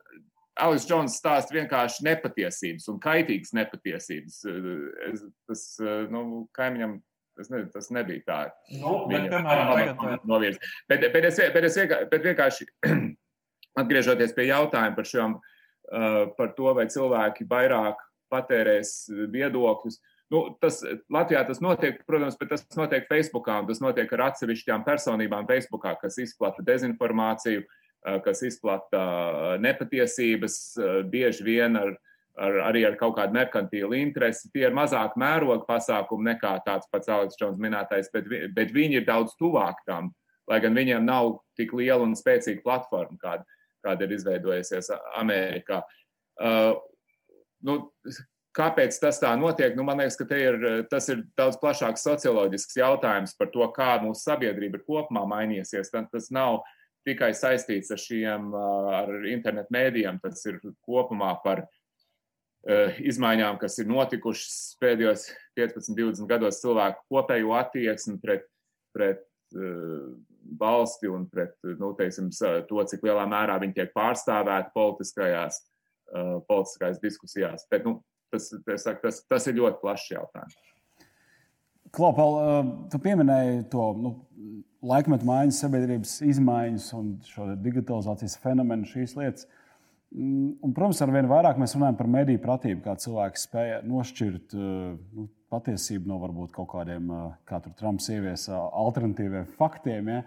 Alex 0.58 0.88
Jones 0.90 1.18
stāsta 1.20 1.54
vienkārši 1.54 2.06
nepatiesības 2.06 2.88
un 2.90 2.98
kaitīgas 3.02 3.52
nepatiesības. 3.54 4.40
Es, 5.12 5.22
tas, 5.46 5.64
nu, 6.10 6.46
kaimiņam 6.56 6.98
Tas, 7.38 7.46
ne, 7.52 7.60
tas 7.70 7.86
nebija 7.94 8.24
tā. 8.26 8.36
Nu, 8.80 9.04
bet, 9.06 9.28
piemēram, 9.30 9.68
tagad... 10.00 10.24
novirz. 10.26 10.58
Bet, 10.90 11.04
bet, 11.14 11.26
es, 11.28 11.38
bet, 11.54 11.66
es 11.68 11.76
vienkārši, 11.78 12.08
bet 12.10 12.24
vienkārši 12.26 12.66
atgriežoties 13.82 14.34
pie 14.34 14.48
jautājuma 14.48 14.96
par, 14.96 15.06
šiem, 15.06 15.36
uh, 15.38 16.20
par 16.34 16.50
to, 16.56 16.72
vai 16.74 16.88
cilvēki 16.90 17.46
vairāk 17.46 18.02
patērēs 18.34 18.90
viedokļus. 19.30 20.00
Nu, 20.34 20.42
tas, 20.60 20.80
Latvijā 21.14 21.44
tas 21.46 21.62
notiek, 21.64 22.02
protams, 22.10 22.34
bet 22.40 22.50
tas 22.56 22.66
notiek 22.76 23.06
Facebookā, 23.08 23.60
un 23.62 23.70
tas 23.70 23.78
notiek 23.80 24.10
ar 24.18 24.26
atsevišķām 24.32 24.82
personībām 24.88 25.46
Facebookā, 25.48 25.94
kas 26.02 26.18
izplata 26.24 26.66
dezinformāciju, 26.66 27.62
uh, 27.62 28.18
kas 28.26 28.42
izplata 28.50 29.04
uh, 29.06 29.54
nepatiesības, 29.62 30.58
bieži 31.14 31.46
vien 31.46 31.78
ar 31.78 31.94
ar, 32.38 32.60
arī 32.68 32.84
ar 32.86 32.96
kaut 33.00 33.16
kādu 33.18 33.36
merkantīlu 33.36 33.96
interesi. 33.98 34.50
Tie 34.54 34.64
ir 34.66 34.76
mazāk 34.76 35.16
mēroga 35.20 35.66
pasākumi 35.68 36.32
nekā 36.32 36.54
tāds 36.66 36.88
pats 36.92 37.10
Aleks 37.12 37.38
Čons 37.40 37.60
minētais, 37.62 38.10
bet, 38.14 38.30
bet 38.54 38.72
viņi 38.74 39.00
ir 39.00 39.06
daudz 39.08 39.36
tuvāk 39.40 39.82
tam, 39.88 40.12
lai 40.50 40.60
gan 40.64 40.76
viņiem 40.76 41.04
nav 41.06 41.38
tik 41.58 41.74
liela 41.76 42.04
un 42.06 42.16
spēcīga 42.18 42.64
platforma, 42.64 43.18
kāda, 43.20 43.60
kāda 43.84 44.06
ir 44.06 44.16
izveidojusies 44.16 44.90
Amerikā. 45.20 45.82
Uh, 46.38 46.74
nu, 47.66 47.82
Kāpēc 48.58 48.96
tas 48.98 49.20
tā 49.22 49.28
notiek? 49.38 49.76
Nu, 49.76 49.84
man 49.86 50.00
liekas, 50.00 50.16
ka 50.18 50.24
ir, 50.34 50.56
tas 50.90 51.04
ir 51.12 51.20
daudz 51.38 51.60
plašāks 51.60 52.02
socioloģisks 52.02 52.78
jautājums 52.80 53.36
par 53.38 53.52
to, 53.54 53.62
kā 53.76 53.92
mūsu 54.02 54.24
sabiedrība 54.24 54.80
ir 54.80 54.86
kopumā 54.88 55.22
mainījusies. 55.30 55.92
Tas 55.92 56.26
nav 56.34 56.64
tikai 57.06 57.28
saistīts 57.38 57.92
ar 57.94 58.00
šiem 58.02 58.48
ar 58.56 59.12
internetu 59.30 59.76
mēdījiem, 59.76 60.18
tas 60.24 60.42
ir 60.48 60.58
kopumā 60.88 61.36
par 61.44 61.68
Eh, 61.68 61.77
izmaiņām, 62.68 63.56
kas 63.60 63.78
ir 63.80 63.88
notikušas 63.88 64.76
pēdējos 64.82 65.28
15, 65.56 65.94
20 65.96 66.28
gados, 66.28 66.60
cilvēku 66.62 67.04
kopējo 67.14 67.54
attieksmi 67.56 68.18
pret, 68.20 68.44
pret 68.96 69.24
uh, 69.56 70.10
valsti 70.60 71.08
un 71.12 71.26
pret 71.32 71.56
nu, 71.80 71.94
teiksim, 71.98 72.30
to, 72.68 72.84
cik 72.90 73.06
lielā 73.08 73.24
mērā 73.30 73.58
viņi 73.62 73.76
tiek 73.80 73.92
pārstāvēti 73.96 74.74
politiskajās, 74.76 75.62
uh, 76.12 76.34
politiskajās 76.48 77.00
diskusijās. 77.04 77.64
Bet, 77.72 77.88
nu, 77.88 78.02
tas, 78.32 78.50
saku, 78.84 79.00
tas, 79.06 79.22
tas 79.30 79.48
ir 79.48 79.60
ļoti 79.60 79.80
plašs 79.84 80.10
jautājums. 80.16 80.58
Klopal, 81.96 82.34
tu 82.92 82.98
pieminēji 83.00 83.62
to 83.72 83.84
nu, 83.96 84.10
laikmetu 84.84 85.24
maiņas, 85.24 85.60
sabiedrības 85.62 86.18
izmaiņas 86.26 86.88
un 86.98 87.14
šo 87.24 87.46
digitalizācijas 87.64 88.36
fenomenu, 88.42 88.84
šīs 88.90 89.16
lietas. 89.16 89.48
Mm, 89.48 89.67
un, 90.16 90.72
protams, 90.74 91.00
ar 91.04 91.12
vien 91.12 91.28
vairāk 91.28 91.58
mēs 91.60 91.74
runājam 91.76 91.98
par 91.98 92.10
mediju 92.10 92.40
pratību, 92.44 92.82
kā 92.84 92.96
cilvēki 93.00 93.42
spēja 93.42 93.80
nošķirt 93.86 94.56
uh, 94.56 94.92
nu, 95.16 95.28
patiesību 95.52 96.08
no 96.08 96.18
varbūt 96.22 96.52
kaut 96.56 96.70
kādiem, 96.72 97.08
uh, 97.12 97.32
kā 97.48 97.60
tur 97.64 97.74
Trumps 97.78 98.08
ieviesa, 98.12 98.54
uh, 98.56 98.68
alternatīviem 98.86 99.48
faktiem. 99.58 100.12
Ja? 100.14 100.22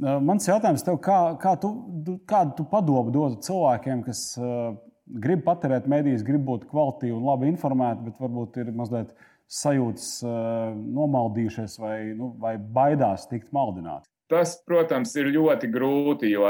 Mans 0.00 0.46
jautājums 0.48 0.80
tev, 0.80 0.96
kā, 1.04 1.18
kā 1.40 1.52
tu, 1.60 1.74
kādu 2.28 2.54
tu 2.56 2.64
padomu 2.70 3.12
dotu 3.12 3.42
cilvēkiem, 3.44 4.00
kas 4.06 4.22
grib 5.20 5.42
patērēt 5.44 5.90
medijas, 5.92 6.24
grib 6.24 6.46
būt 6.46 6.64
kvalitīvi 6.70 7.12
un 7.12 7.26
labi 7.28 7.50
informēti, 7.50 8.06
bet 8.06 8.22
varbūt 8.22 8.56
ir 8.62 8.70
mazliet 8.78 9.12
sajūtas 9.52 10.06
nomaldījušies 10.80 11.76
vai, 11.82 11.98
nu, 12.16 12.30
vai 12.40 12.54
baidās 12.56 13.28
tikt 13.28 13.52
maldināti? 13.52 14.08
Tas, 14.32 14.56
protams, 14.64 15.12
ir 15.20 15.28
ļoti 15.34 15.68
grūti, 15.68 16.32
jo 16.32 16.48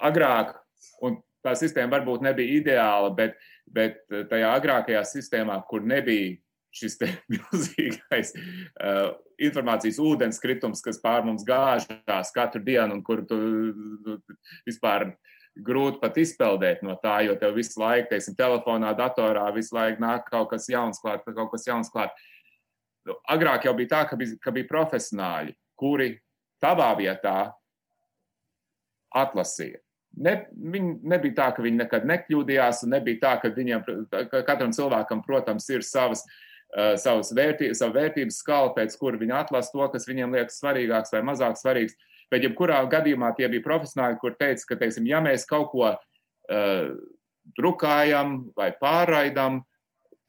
agrāk 0.00 0.56
Un 1.06 1.18
tā 1.44 1.54
sistēma 1.56 1.98
varbūt 1.98 2.24
nebija 2.24 2.60
ideāla, 2.60 3.10
bet, 3.16 3.38
bet 3.70 4.02
tajā 4.30 4.52
agrākajā 4.58 5.02
sistēmā, 5.08 5.56
kur 5.70 5.84
nebija 5.86 6.36
šis 6.76 6.98
milzīgais 7.32 8.32
uh, 8.36 9.16
informācijas 9.42 9.98
ūdenskritums, 10.02 10.82
kas 10.84 11.00
pār 11.02 11.24
mums 11.26 11.44
gāžās 11.46 12.32
katru 12.34 12.62
dienu, 12.64 12.98
un 12.98 13.04
kur 13.06 13.24
tu, 13.26 13.38
tu 14.04 14.18
vispār 14.68 15.10
grūti 15.66 15.98
pat 16.02 16.18
izpeldēt 16.20 16.84
no 16.86 16.94
tā, 17.02 17.20
jo 17.26 17.34
tev 17.38 17.56
visu 17.58 17.80
laiku, 17.82 18.12
teiksim, 18.12 18.36
telefonā, 18.38 18.92
datorā 18.96 19.48
visu 19.54 19.74
laiku 19.76 20.02
nāk 20.04 20.28
kaut 20.30 20.52
kas 20.52 20.68
jauns 20.70 21.02
klāt, 21.02 21.24
kaut 21.26 21.50
kas 21.52 21.66
jauns 21.66 21.90
klāt. 21.92 22.14
Nu, 23.08 23.16
agrāk 23.32 23.66
jau 23.66 23.74
bija 23.76 23.94
tā, 23.96 24.02
ka 24.10 24.18
bija, 24.20 24.36
ka 24.44 24.52
bija 24.54 24.68
profesionāļi, 24.70 25.56
kuri 25.80 26.12
tavā 26.62 26.92
vietā 26.98 27.38
atlasīja. 29.16 29.80
Ne, 30.18 30.32
viņi 30.50 30.96
nebija 31.06 31.36
tā, 31.36 31.48
ka 31.54 31.62
viņi 31.62 31.84
nekad 31.84 32.06
nekļūdījās, 32.10 32.82
un 32.84 32.94
nebija 32.96 33.20
tā, 33.22 33.34
ka 33.42 33.50
viņiem, 33.54 33.84
ka 34.10 34.42
katram 34.48 34.72
cilvēkam, 34.74 35.22
protams, 35.22 35.68
ir 35.70 35.84
savas, 35.86 36.24
uh, 36.74 36.96
savas 37.00 37.30
vērtības, 37.36 37.78
savu 37.78 37.94
vērtības 37.94 38.40
skala, 38.42 38.72
pēc 38.74 38.96
kura 38.98 39.20
viņi 39.20 39.36
atlasa 39.38 39.72
to, 39.74 39.86
kas 39.94 40.08
viņiem 40.10 40.34
liekas 40.34 40.58
svarīgāks 40.58 41.14
vai 41.14 41.22
mazāk 41.30 41.56
svarīgs. 41.60 41.96
Bet, 42.30 42.42
jebkurā 42.46 42.82
gadījumā, 42.90 43.32
tie 43.38 43.48
bija 43.50 43.64
profesionāļi, 43.64 44.18
kur 44.22 44.36
teica, 44.38 44.66
ka, 44.68 44.78
teiksim, 44.82 45.06
ja 45.10 45.22
mēs 45.22 45.46
kaut 45.50 45.70
ko 45.72 45.86
uh, 45.94 46.92
drukājam 47.58 48.38
vai 48.58 48.70
pārraidam, 48.82 49.62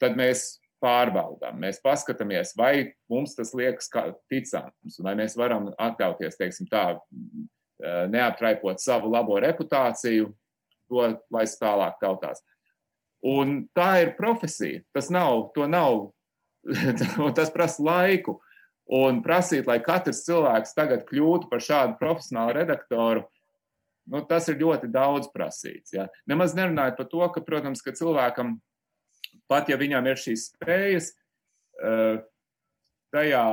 tad 0.02 0.18
mēs 0.18 0.62
pārbaudām. 0.82 1.60
Mēs 1.62 1.78
paskatāmies, 1.82 2.56
vai 2.58 2.92
mums 3.10 3.36
tas 3.38 3.52
liekas 3.54 3.90
ticams, 4.30 4.98
vai 5.02 5.14
mēs 5.18 5.36
varam 5.38 5.70
atļauties, 5.78 6.38
teiksim, 6.40 6.68
tā 6.70 6.96
neaptraipot 7.82 8.80
savu 8.80 9.10
labo 9.10 9.40
reputāciju, 9.42 10.30
to 10.92 11.04
lai 11.32 11.44
tālāk 11.46 11.98
tautās. 12.02 12.42
Un 13.22 13.68
tā 13.74 14.02
ir 14.02 14.16
profesija. 14.18 14.82
Tas 14.94 15.10
nav, 15.14 15.52
to 15.54 15.68
nav, 15.70 16.10
tas 17.38 17.52
prasa 17.54 17.84
laiku. 17.86 18.40
Un 18.92 19.22
prasīt, 19.24 19.68
lai 19.70 19.78
katrs 19.80 20.24
cilvēks 20.26 20.74
tagad 20.76 21.04
kļūtu 21.08 21.48
par 21.48 21.62
šādu 21.62 21.94
profesionālu 22.00 22.56
redaktoru, 22.56 23.22
nu, 24.10 24.20
tas 24.28 24.48
ir 24.50 24.58
ļoti 24.60 24.90
daudz 24.92 25.30
prasīts. 25.32 25.94
Ja. 25.94 26.08
Nemaz 26.28 26.56
nerunājot 26.58 26.98
par 26.98 27.08
to, 27.08 27.22
ka, 27.32 27.44
protams, 27.46 27.80
ka 27.84 27.94
cilvēkam, 27.96 28.56
pat 29.48 29.70
ja 29.70 29.78
viņam 29.80 30.10
ir 30.10 30.20
šīs 30.20 30.48
spējas, 30.50 31.12
eh, 31.78 32.18
tajā, 33.14 33.46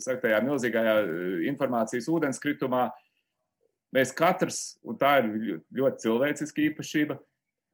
saku, 0.00 0.22
tajā 0.24 0.40
milzīgajā 0.48 0.96
eh, 1.04 1.46
informācijas 1.52 2.08
ūdenskritumā, 2.10 2.88
Mēs 3.96 4.12
katrs, 4.14 4.78
un 4.86 4.98
tā 4.98 5.16
ir 5.18 5.60
ļoti 5.74 6.04
cilvēciska 6.04 6.62
īpašība, 6.68 7.18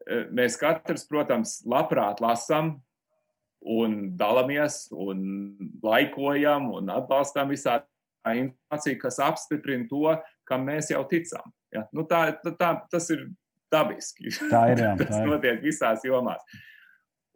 eh, 0.06 0.26
mēs 0.32 0.56
katrs, 0.60 1.04
protams, 1.08 1.58
labprāt 1.68 2.22
lasām 2.24 2.78
un 3.60 4.16
dalāmies 4.16 4.86
un 4.92 5.56
laikojam 5.82 6.70
un 6.78 6.88
atbalstām 6.94 7.50
visā 7.52 7.82
tā 8.24 8.36
informācija, 8.40 9.00
kas 9.00 9.20
apstiprina 9.22 9.88
to, 9.90 10.16
kam 10.48 10.64
mēs 10.66 10.90
jau 10.90 11.02
ticam. 11.08 11.52
Ja? 11.74 11.84
Nu, 11.92 12.06
tā, 12.08 12.30
tā, 12.46 12.70
tas 12.90 13.10
ir 13.10 13.28
dabiski. 13.72 14.32
Tā 14.50 14.62
ir. 14.72 14.82
Jā, 14.82 14.94
tas 15.02 15.18
ir. 15.18 15.28
notiek 15.28 15.60
visās 15.62 16.06
jomās. 16.06 16.40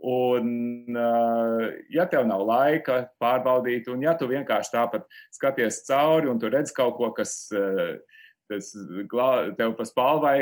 Un, 0.00 0.87
eh, 0.96 1.66
ja 1.92 2.06
tev 2.08 2.25
nav 2.25 2.46
laika 2.49 3.02
pārbaudīt, 3.20 3.90
un 3.92 4.06
ja 4.06 4.14
tu 4.16 4.30
vienkārši 4.30 4.72
tāpat 4.72 5.04
skaties 5.37 5.82
cauri 5.84 6.30
un 6.32 6.40
tu 6.40 6.49
redz 6.49 6.72
kaut 6.72 6.96
ko, 6.96 7.10
kas 7.12 7.34
uh, 7.52 7.99
tas 8.50 8.73
tev 9.59 9.73
pa 9.78 9.87
spalvai, 9.88 10.40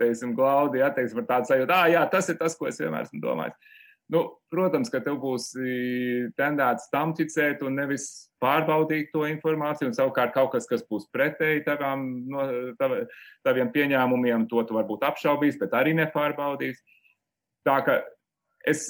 teiksim, 0.00 0.34
glaudi, 0.36 0.80
ja, 0.82 0.90
teiksim, 0.94 1.22
ar 1.22 1.28
tādu 1.28 1.52
sajūtu, 1.52 1.76
ah, 1.76 1.86
jā, 1.92 2.02
tas 2.10 2.30
ir 2.32 2.38
tas, 2.40 2.56
ko 2.58 2.68
es 2.70 2.80
vienmēr 2.82 3.06
esmu 3.06 3.22
domājis. 3.22 3.70
nu, 4.12 4.22
protams, 4.52 4.90
ka 4.92 5.00
tev 5.00 5.16
būs 5.22 5.52
tendēts 6.36 6.90
tam 6.92 7.14
ticēt 7.16 7.62
un 7.64 7.78
nevis 7.78 8.06
pārbaudīt 8.42 9.12
to 9.14 9.22
informāciju, 9.28 9.88
un 9.88 9.96
savukārt 9.96 10.34
kaut 10.34 10.50
kas, 10.52 10.66
kas 10.68 10.82
būs 10.90 11.06
pretēji 11.14 11.64
tavām, 11.64 12.02
no, 12.28 12.44
tav, 12.80 12.96
taviem 13.46 13.70
pieņēmumiem, 13.72 14.48
to 14.50 14.64
tu 14.68 14.76
varbūt 14.76 15.06
apšaubīs, 15.08 15.56
bet 15.60 15.76
arī 15.78 15.94
nepārbaudīs. 15.96 16.82
Tā 17.64 17.78
ka 17.86 18.00
es, 18.68 18.88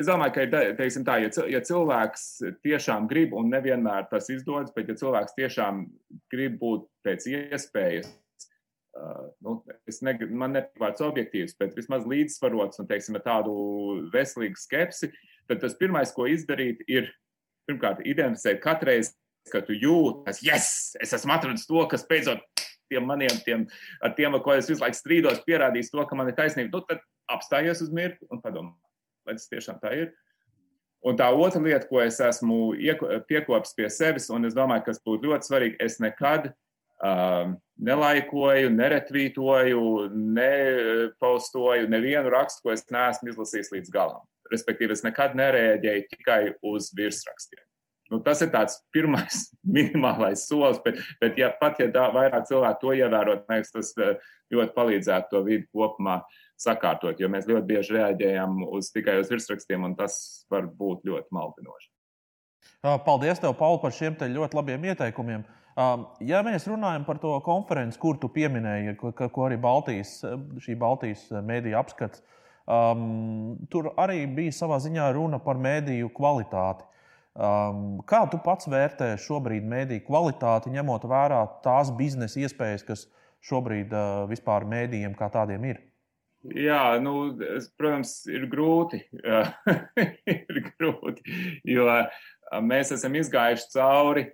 es 0.00 0.08
domāju, 0.08 0.34
ka 0.36 0.46
ir 0.46 0.74
teiksim, 0.78 1.04
tā, 1.06 1.18
ja, 1.24 1.30
ja 1.50 1.60
cilvēks 1.64 2.26
tiešām 2.64 3.06
grib, 3.10 3.36
un 3.36 3.52
nevienmēr 3.52 4.08
tas 4.10 4.30
izdodas, 4.32 4.72
bet 4.76 4.90
ja 4.90 4.98
cilvēks 4.98 5.36
tiešām 5.38 5.86
grib 6.32 6.58
būt 6.62 6.88
pēc 7.06 7.28
iespējas 7.32 8.10
Uh, 8.92 9.30
nu, 9.40 9.52
negribu, 10.04 10.36
man 10.36 10.52
nepatīk 10.52 10.82
vārds 10.82 11.00
objektīvs, 11.00 11.54
bet 11.56 11.72
vismaz 11.78 12.02
līdzsvarots 12.04 12.82
un, 12.82 12.88
teiksim, 12.90 13.16
ar 13.16 13.22
tādu 13.24 13.54
veselīgu 14.12 14.60
skepsi, 14.60 15.08
tad 15.48 15.62
tas 15.62 15.78
pirmais, 15.80 16.12
ko 16.12 16.26
izdarīt, 16.28 16.82
ir 16.92 17.08
pirmkārt 17.64 18.02
identificēt 18.04 18.60
katreiz, 18.60 19.14
kad 19.48 19.64
tu 19.64 19.72
jūties, 19.72 20.42
yes, 20.44 20.68
es 21.00 21.16
esmu 21.16 21.32
atradis 21.32 21.64
to, 21.70 21.80
kas 21.88 22.04
beidzot 22.04 22.44
tiem 22.92 23.08
maniem, 23.08 23.32
tiem, 23.46 23.64
ar 24.04 24.12
tiem, 24.18 24.36
ar 24.36 24.44
ko 24.44 24.58
es 24.58 24.68
visu 24.68 24.84
laiku 24.84 25.00
strīdos, 25.00 25.40
pierādīs 25.48 25.88
to, 25.88 26.04
ka 26.04 26.18
man 26.18 26.28
ir 26.28 26.36
taisnība. 26.36 26.76
Nu, 26.76 26.84
tad 26.84 27.00
apstājies 27.32 27.80
uz 27.86 27.96
mirkli 27.96 28.28
un 28.28 28.44
padomā, 28.44 28.76
vai 29.26 29.36
tas 29.38 29.48
tiešām 29.50 29.80
tā 29.82 29.94
ir. 29.98 30.10
Un 31.02 31.16
tā 31.18 31.26
otra 31.34 31.58
lieta, 31.62 31.88
ko 31.88 31.98
es 32.02 32.20
esmu 32.22 32.76
piekopis 33.26 33.74
pie 33.74 33.88
sevis, 33.90 34.28
un 34.30 34.46
es 34.46 34.54
domāju, 34.54 34.86
kas 34.86 35.02
būtu 35.02 35.32
ļoti 35.32 35.48
svarīgi, 35.48 35.80
es 35.82 35.98
nekad 36.02 36.52
Um, 37.02 37.56
nelaikoju, 37.82 38.68
neretvītoju, 38.70 39.86
nepaustoju 40.14 41.88
nevienu 41.90 42.30
rakstu, 42.30 42.62
ko 42.62 42.70
es 42.76 42.84
neesmu 42.94 43.32
izlasījis 43.32 43.72
līdz 43.72 43.90
galam. 43.90 44.22
Respektīvi, 44.52 44.94
es 44.94 45.02
nekad 45.02 45.34
nereaģēju 45.34 46.04
tikai 46.12 46.38
uz 46.70 46.92
virsrakstiem. 46.94 47.64
Nu, 48.12 48.20
tas 48.22 48.44
ir 48.46 48.52
tāds 48.54 48.78
pirmais 48.94 49.48
minimālais 49.78 50.46
solis, 50.46 50.78
bet, 50.84 51.02
bet 51.18 51.42
ja, 51.42 51.50
pat 51.58 51.82
ja 51.82 51.88
tā, 51.90 52.06
vairāk 52.14 52.46
cilvēku 52.52 52.84
to 52.84 52.94
ievērot, 53.00 53.50
liekas, 53.50 53.74
tas 53.74 53.90
uh, 53.98 54.30
ļoti 54.54 54.76
palīdzētu 54.78 55.34
to 55.34 55.42
vidi 55.48 55.66
kopumā 55.74 56.20
sakārtot, 56.62 57.20
jo 57.20 57.30
mēs 57.32 57.48
ļoti 57.50 57.68
bieži 57.68 57.96
reaģējam 57.98 58.62
uz 58.68 58.92
tikai 58.94 59.18
uz 59.20 59.30
virsrakstiem, 59.32 59.84
un 59.88 59.96
tas 59.98 60.14
var 60.52 60.68
būt 60.78 61.06
ļoti 61.08 61.34
maldinoši. 61.34 61.90
Paldies, 62.82 63.38
tev, 63.42 63.54
Paul, 63.58 63.78
par 63.82 63.94
šiem 63.94 64.16
ļoti 64.18 64.58
labiem 64.58 64.84
ieteikumiem. 64.90 65.44
Ja 66.26 66.42
mēs 66.44 66.66
runājam 66.68 67.06
par 67.06 67.18
to 67.22 67.32
konferenci, 67.46 67.98
kur 67.98 68.18
tu 68.20 68.28
pieminēji, 68.32 68.96
ko 68.98 69.46
arī 69.46 69.56
Baltijas, 69.60 70.18
šī 70.60 70.76
Baltijas 70.78 71.24
mēdīja 71.32 71.80
apskats, 71.80 72.20
um, 72.66 73.54
tur 73.72 73.92
arī 73.96 74.26
bija 74.26 74.52
savā 74.52 74.80
ziņā 74.84 75.08
runa 75.16 75.40
par 75.42 75.60
mēdīju 75.62 76.10
kvalitāti. 76.16 76.84
Um, 77.32 78.02
kā 78.04 78.26
tu 78.28 78.36
pats 78.44 78.68
vērtē 78.68 79.14
šobrīd 79.16 79.64
mēdīju 79.64 80.04
kvalitāti, 80.10 80.74
ņemot 80.74 81.06
vērā 81.08 81.40
tās 81.64 81.88
biznesa 81.96 82.42
iespējas, 82.42 82.84
kas 82.84 83.06
šobrīd 83.48 83.94
uh, 83.96 84.26
vispār 84.28 84.68
mēdījiem 84.68 85.16
kā 85.16 85.30
tādiem 85.32 85.64
ir? 85.70 85.80
Jā, 86.42 86.98
nu, 86.98 87.14
es, 87.54 87.68
protams, 87.78 88.16
ir 88.26 88.48
grūti. 88.50 88.98
ir 90.34 90.62
grūti, 90.72 91.36
jo 91.70 91.86
mēs 92.66 92.90
esam 92.96 93.14
izgājuši 93.20 93.68
cauri 93.76 94.26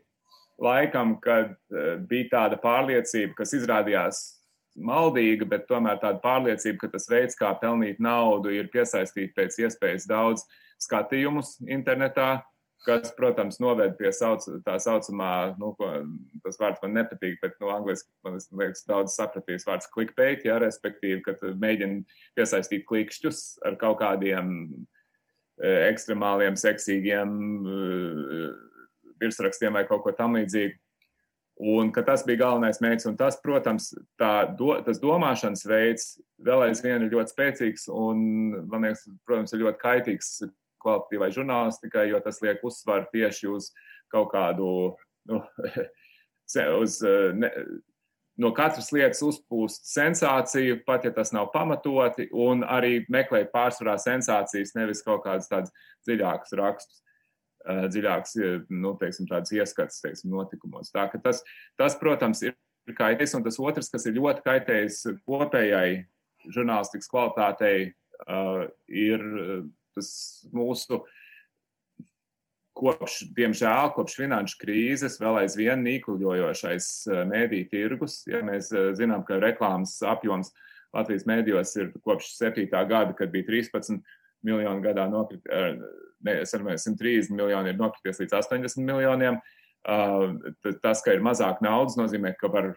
laikam, 0.59 1.19
kad 1.21 1.53
eh, 1.53 1.97
bija 2.09 2.31
tāda 2.33 2.59
pārliecība, 2.63 3.37
kas 3.39 3.55
izrādījās 3.59 4.23
maldīga, 4.79 5.47
bet 5.49 5.67
tomēr 5.71 5.99
tāda 6.03 6.21
pārliecība, 6.23 6.85
ka 6.85 6.93
tas 6.95 7.09
veids, 7.11 7.39
kā 7.39 7.53
pelnīt 7.61 8.01
naudu, 8.03 8.53
ir 8.55 8.71
piesaistīt 8.73 9.35
pēc 9.37 9.59
iespējas 9.67 10.07
daudz 10.11 10.45
skatījumus 10.83 11.57
internetā, 11.67 12.39
kas, 12.87 13.11
protams, 13.17 13.59
noved 13.63 13.97
pie 13.99 14.11
sauc, 14.15 14.45
tā 14.67 14.77
saucamā, 14.83 15.33
nu, 15.61 15.73
ko, 15.79 15.91
tas 16.45 16.59
vārds 16.61 16.83
man 16.85 16.95
nepatīk, 16.99 17.39
bet, 17.43 17.57
nu, 17.63 17.71
angliski 17.75 18.11
man 18.27 18.39
liekas 18.39 18.85
daudz 18.89 19.17
sapratīs 19.19 19.67
vārds 19.69 19.91
clickbait, 19.95 20.47
ja, 20.47 20.59
respektīvi, 20.63 21.21
ka 21.27 21.37
mēģina 21.59 22.03
piesaistīt 22.39 22.87
klikšķus 22.89 23.43
ar 23.69 23.79
kaut 23.81 23.99
kādiem 24.03 24.53
eh, 25.63 25.89
ekstremāliem, 25.91 26.59
seksīgiem 26.61 27.39
uh, 27.63 28.53
virsrakstiem 29.23 29.75
vai 29.79 29.87
kaut 29.89 30.05
ko 30.07 30.15
tamlīdzīgu. 30.15 30.79
Un 31.59 31.91
tas 31.91 32.23
bija 32.23 32.45
galvenais 32.45 32.79
mērķis. 32.79 33.09
Un 33.11 33.17
tas, 33.19 33.35
protams, 33.43 33.91
do, 34.59 34.69
tas 34.87 35.01
domāšanas 35.03 35.65
veids 35.67 36.05
vēl 36.47 36.69
aizvien 36.69 37.03
ir 37.03 37.11
ļoti 37.11 37.35
spēcīgs 37.35 37.89
un, 37.91 38.21
man 38.71 38.87
liekas, 38.87 39.09
protams, 39.27 39.55
ir 39.55 39.65
ļoti 39.65 39.83
kaitīgs 39.83 40.29
kvalitatīvai 40.83 41.31
žurnālistikai, 41.35 42.09
jo 42.13 42.21
tas 42.25 42.41
liek 42.45 42.65
uzsvaru 42.67 43.09
tieši 43.13 43.51
uz 43.53 43.71
kaut 44.13 44.31
kādu, 44.33 44.71
nu, 45.29 45.43
uz, 46.81 47.01
ne, 47.37 47.51
no 48.39 48.53
katras 48.57 48.93
lietas 48.95 49.21
uzpūst 49.27 49.91
sensāciju, 49.91 50.81
pat 50.87 51.05
ja 51.09 51.13
tas 51.15 51.35
nav 51.35 51.51
pamatoti, 51.55 52.29
un 52.33 52.63
arī 52.65 53.03
meklēt 53.13 53.53
pārsvarā 53.55 53.99
sensācijas, 54.01 54.77
nevis 54.79 55.05
kaut 55.07 55.25
kādas 55.27 55.51
tādas 55.51 55.75
dziļākas 56.07 56.57
rakstus. 56.61 57.03
Eh, 57.69 57.85
dziļāks, 57.91 58.37
eh, 58.41 58.61
nu, 58.71 58.95
teiksim, 58.97 59.27
ieskats, 59.29 60.01
teiksim, 60.01 60.31
notikumos. 60.31 60.93
Tā 60.95 61.09
tas, 61.21 61.43
tas, 61.77 61.97
protams, 62.01 62.41
ir 62.47 62.55
kaitējis, 62.97 63.35
un 63.37 63.45
tas 63.45 63.59
otrs, 63.61 63.91
kas 63.91 64.07
ir 64.07 64.15
ļoti 64.17 64.45
kaitējis 64.47 65.03
kopējai 65.27 66.07
žurnālistikas 66.55 67.11
kvalitātei, 67.11 67.93
uh, 68.25 68.71
ir 68.89 69.21
tas 69.99 70.11
mūsu 70.55 71.03
kopš, 72.79 73.25
diemžēl, 73.35 73.91
kopš 73.97 74.15
finanšu 74.21 74.59
krīzes 74.61 75.19
vēl 75.19 75.41
aizvien 75.43 75.83
nīkuļojošais 75.83 76.89
mēdī 77.27 77.65
tirgus. 77.73 78.21
Ja 78.31 78.45
mēs 78.47 78.71
zinām, 78.99 79.25
ka 79.27 79.41
reklāmas 79.43 79.97
apjoms 80.07 80.55
Latvijas 80.95 81.27
mēdījos 81.29 81.75
ir 81.83 81.91
kopš 82.07 82.31
7. 82.39 82.71
gada, 82.71 83.13
kad 83.19 83.35
bija 83.35 83.49
13 83.51 83.99
miljoni 84.47 84.85
gadā 84.85 85.09
nokrit, 85.11 85.43
ne, 86.25 86.37
es 86.45 86.55
domāju, 86.55 86.81
130 86.95 87.35
miljoni 87.35 87.75
ir 87.75 87.81
nokrities 87.81 88.23
līdz 88.23 88.39
80 88.39 88.87
miljoniem. 88.87 89.41
Tas, 89.85 91.03
ka 91.03 91.13
ir 91.15 91.25
mazāk 91.25 91.61
naudas, 91.65 91.99
nozīmē, 91.99 92.33
ka 92.39 92.51
var 92.55 92.73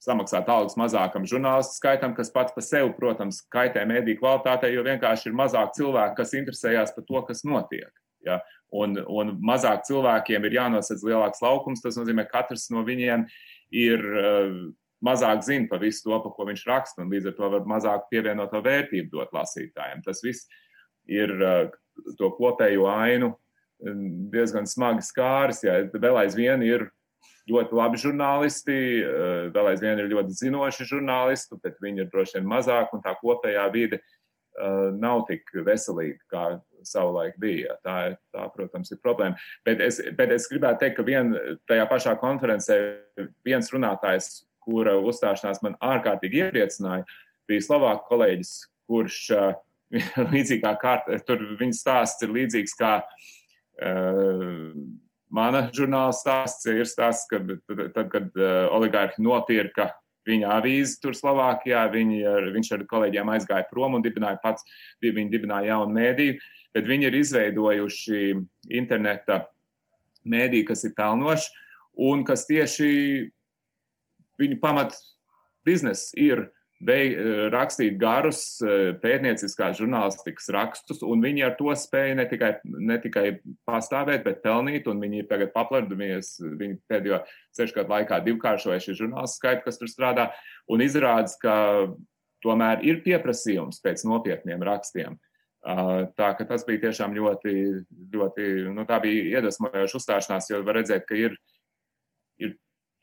samaksāt 0.00 0.48
algas 0.48 0.76
mazākam 0.80 1.26
žurnālistu 1.28 1.76
skaitam, 1.76 2.14
kas 2.16 2.32
pats 2.32 2.54
par 2.54 2.64
sevi, 2.64 2.92
protams, 2.96 3.42
kaitē 3.52 3.84
mediju 3.88 4.20
kvalitātei, 4.22 4.72
jo 4.74 4.84
vienkārši 4.86 5.28
ir 5.28 5.36
mazāk 5.36 5.74
cilvēku, 5.76 6.16
kas 6.20 6.36
interesējās 6.38 6.94
par 6.96 7.06
to, 7.08 7.22
kas 7.28 7.44
notiek. 7.44 7.92
Ja? 8.26 8.40
Un, 8.76 8.96
un 9.08 9.34
mazāk 9.44 9.84
cilvēkiem 9.88 10.46
ir 10.46 10.56
jānosedz 10.60 11.04
lielāks 11.04 11.42
laukums. 11.44 11.82
Tas 11.84 11.98
nozīmē, 11.98 12.26
ka 12.28 12.40
katrs 12.44 12.68
no 12.72 12.84
viņiem 12.86 13.26
ir 13.76 14.04
uh, 14.06 14.56
mazāk 15.04 15.44
zina 15.46 15.68
par 15.70 15.82
visu 15.82 16.06
to, 16.06 16.16
par 16.24 16.34
ko 16.36 16.48
viņš 16.48 16.64
raksta, 16.68 17.04
un 17.04 17.12
līdz 17.12 17.32
ar 17.32 17.36
to 17.36 17.52
var 17.56 17.68
mazāk 17.68 18.08
pievienoto 18.12 18.62
vērtību 18.64 19.12
dot 19.12 19.36
lasītājiem. 19.36 20.04
Tas 20.06 20.24
viss 20.24 20.48
ir 21.10 21.34
uh, 21.40 21.66
to 22.16 22.32
kopējo 22.38 22.88
ainu 22.92 23.34
diezgan 24.32 24.68
smagi 24.68 25.04
skāris. 25.04 25.64
Ja 25.64 25.78
vēl 25.92 26.22
aizvien 26.22 26.64
ir 26.64 26.88
ļoti 27.50 27.76
labi 27.76 28.00
žurnālisti, 28.00 28.78
vēl 29.54 29.72
aizvien 29.72 30.00
ir 30.00 30.10
ļoti 30.12 30.36
zinoši 30.38 30.88
žurnālisti, 30.88 31.58
bet 31.64 31.78
viņi 31.82 32.04
ir 32.04 32.10
droši 32.12 32.38
vien 32.38 32.48
mazāk, 32.50 32.94
un 32.94 33.04
tā 33.04 33.14
kopējā 33.20 33.66
vide 33.74 34.00
uh, 34.00 34.90
nav 34.96 35.24
tik 35.28 35.50
veselīga, 35.66 36.20
kā 36.32 36.44
savulaik 36.86 37.34
bija. 37.40 37.76
Tā, 37.84 37.96
tā, 38.32 38.46
protams, 38.54 38.92
ir 38.94 39.00
problēma. 39.04 39.36
Bet 39.66 39.82
es, 39.84 40.00
bet 40.16 40.32
es 40.32 40.48
gribētu 40.48 40.84
teikt, 40.84 40.96
ka 41.00 41.06
vien, 41.06 41.34
tajā 41.68 41.88
pašā 41.90 42.14
konferencē 42.22 42.78
viens 43.44 43.68
runātājs 43.74 44.30
kura 44.64 44.96
uzstāšanās 45.00 45.62
man 45.64 45.76
ārkārtīgi 45.82 46.44
iepriecināja, 46.44 47.06
bija 47.50 47.66
Slovāks 47.66 48.06
kolēģis, 48.10 48.54
kurš 48.90 49.20
līdzīgā 50.34 50.74
kārtā, 50.80 51.18
tur 51.26 51.44
viņa 51.60 51.78
stāsts 51.78 52.26
ir 52.26 52.34
līdzīgs 52.36 52.76
kā 52.78 52.96
uh, 53.02 54.70
mana 55.30 55.66
žurnāla 55.74 56.14
stāsts. 56.16 56.66
Ir 56.70 56.88
stāsts, 56.88 57.28
ka 57.30 57.40
tad, 57.94 58.06
kad 58.12 58.30
uh, 58.38 58.68
oligārhi 58.76 59.22
nopirka 59.24 59.90
viņa 60.28 60.50
avīzi 60.58 60.98
tur 61.02 61.16
Slovākijā, 61.16 61.86
viņi 61.92 62.20
ar, 62.28 62.50
viņš 62.54 62.72
ar 62.76 62.84
kolēģiem 62.90 63.32
aizgāja 63.34 63.68
prom 63.70 63.96
un 63.98 64.04
dibināja 64.04 64.40
pats, 64.42 64.66
viņi 65.02 65.30
dibināja 65.32 65.74
jaunu 65.74 65.96
mēdīju, 65.96 66.36
bet 66.76 66.86
viņi 66.86 67.08
ir 67.08 67.18
izveidojuši 67.22 68.20
interneta 68.76 69.42
mēdīju, 70.28 70.68
kas 70.68 70.84
ir 70.86 70.94
pelnoši 70.98 71.50
un 72.10 72.24
kas 72.28 72.46
tieši 72.48 72.90
viņu 74.40 74.60
pamat 74.60 74.94
bizness 75.66 76.14
ir 76.16 76.48
beig, 76.84 77.16
rakstīt 77.52 77.98
garus 78.00 78.42
pētnieciskās 79.02 79.78
žurnālistikas 79.78 80.48
rakstus, 80.54 81.02
un 81.04 81.22
viņi 81.24 81.44
ar 81.46 81.56
to 81.58 81.74
spēja 81.76 82.16
ne 82.18 82.26
tikai, 82.30 82.52
ne 82.64 82.96
tikai 83.02 83.24
pastāvēt, 83.68 84.24
bet 84.24 84.40
pelnīt, 84.44 84.88
un 84.90 85.02
viņi 85.02 85.22
ir 85.22 85.28
tagad 85.30 85.52
paplašinājušies, 85.56 86.30
viņi 86.60 86.78
pēdējo 86.90 87.20
sešu 87.56 87.80
gadu 87.80 87.94
laikā 87.94 88.20
divkāršojuši 88.26 88.96
žurnālistu 89.02 89.42
skaitu, 89.42 89.66
kas 89.66 89.80
tur 89.80 89.92
strādā, 89.92 90.30
un 90.72 90.84
izrādās, 90.84 91.36
ka 91.40 91.56
tomēr 92.44 92.84
ir 92.88 93.02
pieprasījums 93.04 93.82
pēc 93.84 94.06
nopietniem 94.08 94.64
rakstiem. 94.64 95.18
Tā 95.60 96.28
ka 96.38 96.46
tas 96.48 96.64
bija 96.64 96.86
tiešām 96.86 97.12
ļoti, 97.12 97.54
ļoti 98.14 98.44
nu, 98.72 98.86
tā 98.88 98.96
bija 99.04 99.40
iedvesmojoša 99.40 99.98
uzstāšanās, 99.98 100.48
jo 100.48 100.62
var 100.64 100.80
redzēt, 100.80 101.04
ka 101.04 101.18
ir, 101.20 101.36
ir, 102.40 102.54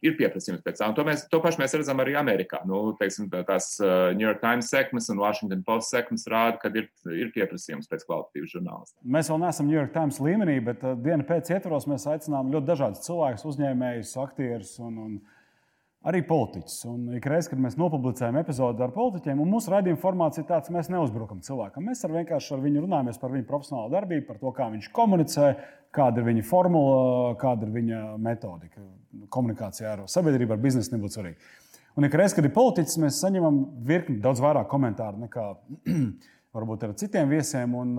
ir 0.05 0.15
pieprasījums 0.17 0.63
pēc 0.65 0.81
tā. 0.81 0.89
To, 0.97 1.05
mēs, 1.07 1.25
to 1.31 1.39
pašu 1.43 1.62
mēs 1.62 1.75
redzam 1.77 2.01
arī 2.03 2.15
Amerikā. 2.19 2.62
Nu, 2.69 2.81
teiksim, 2.99 3.29
tās 3.47 3.75
New 3.81 4.25
York 4.25 4.41
Times 4.43 4.69
sekmes 4.73 5.10
un 5.13 5.21
Washington 5.21 5.63
Post 5.67 5.93
sekmes 5.93 6.27
rāda, 6.29 6.60
ka 6.62 6.71
ir, 6.73 6.89
ir 7.13 7.31
pieprasījums 7.36 7.89
pēc 7.89 8.05
kvalitatīvas 8.07 8.53
žurnālistikas. 8.57 9.07
Mēs 9.17 9.31
vēl 9.31 9.41
neesam 9.45 9.69
New 9.69 9.77
York 9.77 9.95
Times 9.95 10.21
līmenī, 10.23 10.60
bet 10.67 10.86
dienu 11.05 11.25
pēc 11.27 11.53
ietvaros 11.55 11.89
mēs 11.89 12.07
aicinām 12.13 12.53
ļoti 12.53 12.69
dažādus 12.69 13.05
cilvēkus, 13.07 13.47
uzņēmējus, 13.53 14.13
aktierus 14.27 14.77
un, 14.83 15.01
un 15.05 15.17
arī 16.05 16.21
politiķus. 16.27 16.77
Un 16.91 17.17
ik 17.17 17.25
reiz, 17.29 17.49
kad 17.49 17.60
mēs 17.62 17.77
nopublicējam 17.79 18.38
epizodi 18.39 18.83
ar 18.86 18.93
politiķiem, 18.95 19.41
un 19.41 19.51
mūsu 19.51 19.73
raidījuma 19.73 20.01
formāts 20.01 20.39
ir 20.39 20.45
tāds, 20.49 20.71
mēs 20.73 20.91
neuzbrukam 20.93 21.41
cilvēkam. 21.45 21.88
Mēs 21.89 22.05
ar 22.05 22.13
vienkārši 22.13 22.53
ar 22.55 22.63
viņu 22.63 22.83
runājamies 22.86 23.19
par 23.21 23.33
viņa 23.33 23.47
profesionālo 23.49 23.91
darbību, 23.93 24.27
par 24.29 24.39
to, 24.41 24.53
kā 24.55 24.69
viņš 24.73 24.89
komunicē, 24.95 25.51
kāda 25.97 26.21
ir 26.21 26.29
viņa 26.29 26.45
formula, 26.47 27.36
kāda 27.41 27.67
ir 27.67 27.75
viņa 27.75 28.01
metodika. 28.21 28.83
Komunikācijā 29.33 29.95
ar 29.95 30.05
sabiedrību, 30.12 30.53
ar 30.53 30.62
biznesu 30.62 30.93
nebūtu 30.93 31.17
svarīgi. 31.17 31.53
Un 31.97 32.05
ik 32.05 32.13
reiz, 32.13 32.36
kad 32.38 32.45
ir 32.45 32.53
politiķis, 32.53 32.99
mēs 33.01 33.21
saņemam 33.23 33.63
virkni 33.88 34.19
daudz 34.21 34.41
vairāk 34.43 34.67
komentāru 34.69 35.23
nekā 35.23 35.47
varbūt 36.55 36.86
ar 36.86 36.93
citiem 36.99 37.31
viesiem. 37.31 37.73
Un, 37.73 37.95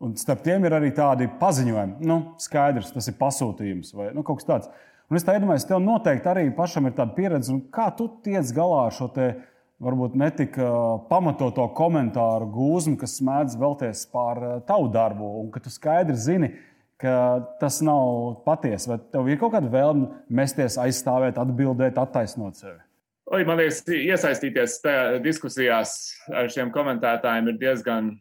un 0.00 0.14
starp 0.16 0.40
tiem 0.46 0.64
ir 0.64 0.76
arī 0.78 0.94
tādi 0.96 1.28
paziņojumi. 1.40 2.08
Nu, 2.08 2.18
skaidrs, 2.40 2.94
tas 2.94 3.10
ir 3.10 3.18
pasūtījums 3.20 3.92
vai 3.98 4.14
nu, 4.16 4.24
kaut 4.24 4.40
kas 4.40 4.48
tāds. 4.48 4.72
Un 5.08 5.16
es 5.16 5.24
iedomājos, 5.24 5.64
tev 5.64 5.80
noteikti 5.80 6.28
arī 6.28 6.48
pašam 6.52 6.88
ir 6.88 6.92
tāda 6.96 7.14
pieredze, 7.16 7.54
kā 7.72 7.88
tu 7.96 8.10
tiec 8.24 8.50
galā 8.52 8.82
ar 8.88 8.92
šo 8.92 9.08
te, 9.14 9.30
varbūt 9.80 10.16
netika 10.18 10.68
pamatoto 11.08 11.64
komentāru 11.78 12.48
gūzmu, 12.52 12.98
kas 13.00 13.14
mēdz 13.24 13.54
vēlties 13.60 14.02
pār 14.12 14.40
tavu 14.68 14.90
darbu, 14.92 15.30
un 15.44 15.52
ka 15.54 15.62
tu 15.64 15.72
skaidri 15.72 16.18
zini, 16.18 16.50
ka 17.00 17.14
tas 17.62 17.78
nav 17.86 18.42
patiesi. 18.44 18.90
Vai 18.90 18.98
tev 19.14 19.30
ir 19.30 19.40
kaut 19.40 19.54
kāda 19.54 19.70
vēlme 19.72 20.10
mesties, 20.34 20.76
aizstāvēt, 20.82 21.38
atbildēt, 21.40 21.96
attaisnot 21.96 22.58
sevi? 22.58 22.80
Oi, 23.28 23.44
man 23.48 23.60
liekas, 23.60 23.82
iesaistīties 23.92 24.78
diskusijās 25.24 25.96
ar 26.32 26.52
šiem 26.52 26.72
komentētājiem 26.74 27.52
ir 27.52 27.58
diezgan, 27.60 28.14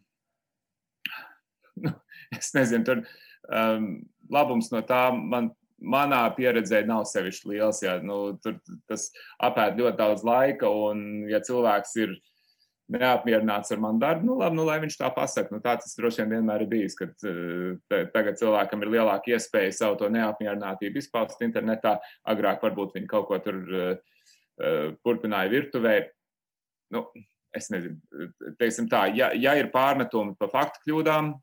nu, 1.83 1.93
es 2.35 2.51
nezinu, 2.55 2.83
tur 2.87 3.03
um, 3.47 3.93
labums 4.31 4.71
no 4.71 4.83
tā 4.87 5.07
man 5.15 5.51
manā 5.77 6.23
pieredzē 6.35 6.81
nav 6.87 7.05
sevišķi 7.09 7.51
liels. 7.51 7.81
Jā, 7.85 7.97
nu, 8.03 8.37
tur 8.43 8.57
tas 8.89 9.09
apēd 9.43 9.79
ļoti 9.81 9.99
daudz 9.99 10.25
laika, 10.27 10.69
un 10.69 11.27
ja 11.29 11.41
cilvēks 11.43 11.95
ir 12.01 12.17
neapmierināts 12.91 13.73
ar 13.75 13.81
manu 13.83 13.99
darbu, 13.99 14.23
nu 14.29 14.35
labi, 14.39 14.55
nu, 14.55 14.65
lai 14.67 14.77
viņš 14.79 14.95
tā 14.99 15.09
pasakā. 15.13 15.51
Nu, 15.51 15.61
tā 15.63 15.75
tas 15.81 15.95
droši 15.97 16.23
vien 16.23 16.37
vienmēr 16.37 16.63
ir 16.63 16.69
bijis, 16.71 16.95
kad 16.97 17.11
uh, 17.27 18.03
tagad 18.13 18.39
cilvēkam 18.39 18.83
ir 18.83 18.93
lielāka 18.95 19.33
iespēja 19.35 19.73
savu 19.75 19.97
to 19.99 20.11
neapmierinātību 20.13 21.01
izpaust 21.01 21.43
internetā. 21.43 21.97
Agrāk 22.27 22.63
varbūt 22.63 22.95
viņi 22.95 23.09
kaut 23.11 23.27
ko 23.29 23.41
tur 23.43 23.59
uh, 23.67 24.93
turpināja 25.03 25.51
virtuvē. 25.51 25.97
Nu, 26.95 27.03
es 27.55 27.67
nezinu, 27.73 27.99
teiksim 28.59 28.87
tā, 28.91 29.09
ja, 29.17 29.33
ja 29.35 29.57
ir 29.59 29.67
pārmetumi 29.73 30.37
par 30.39 30.53
faktu 30.53 30.85
kļūdām, 30.85 31.33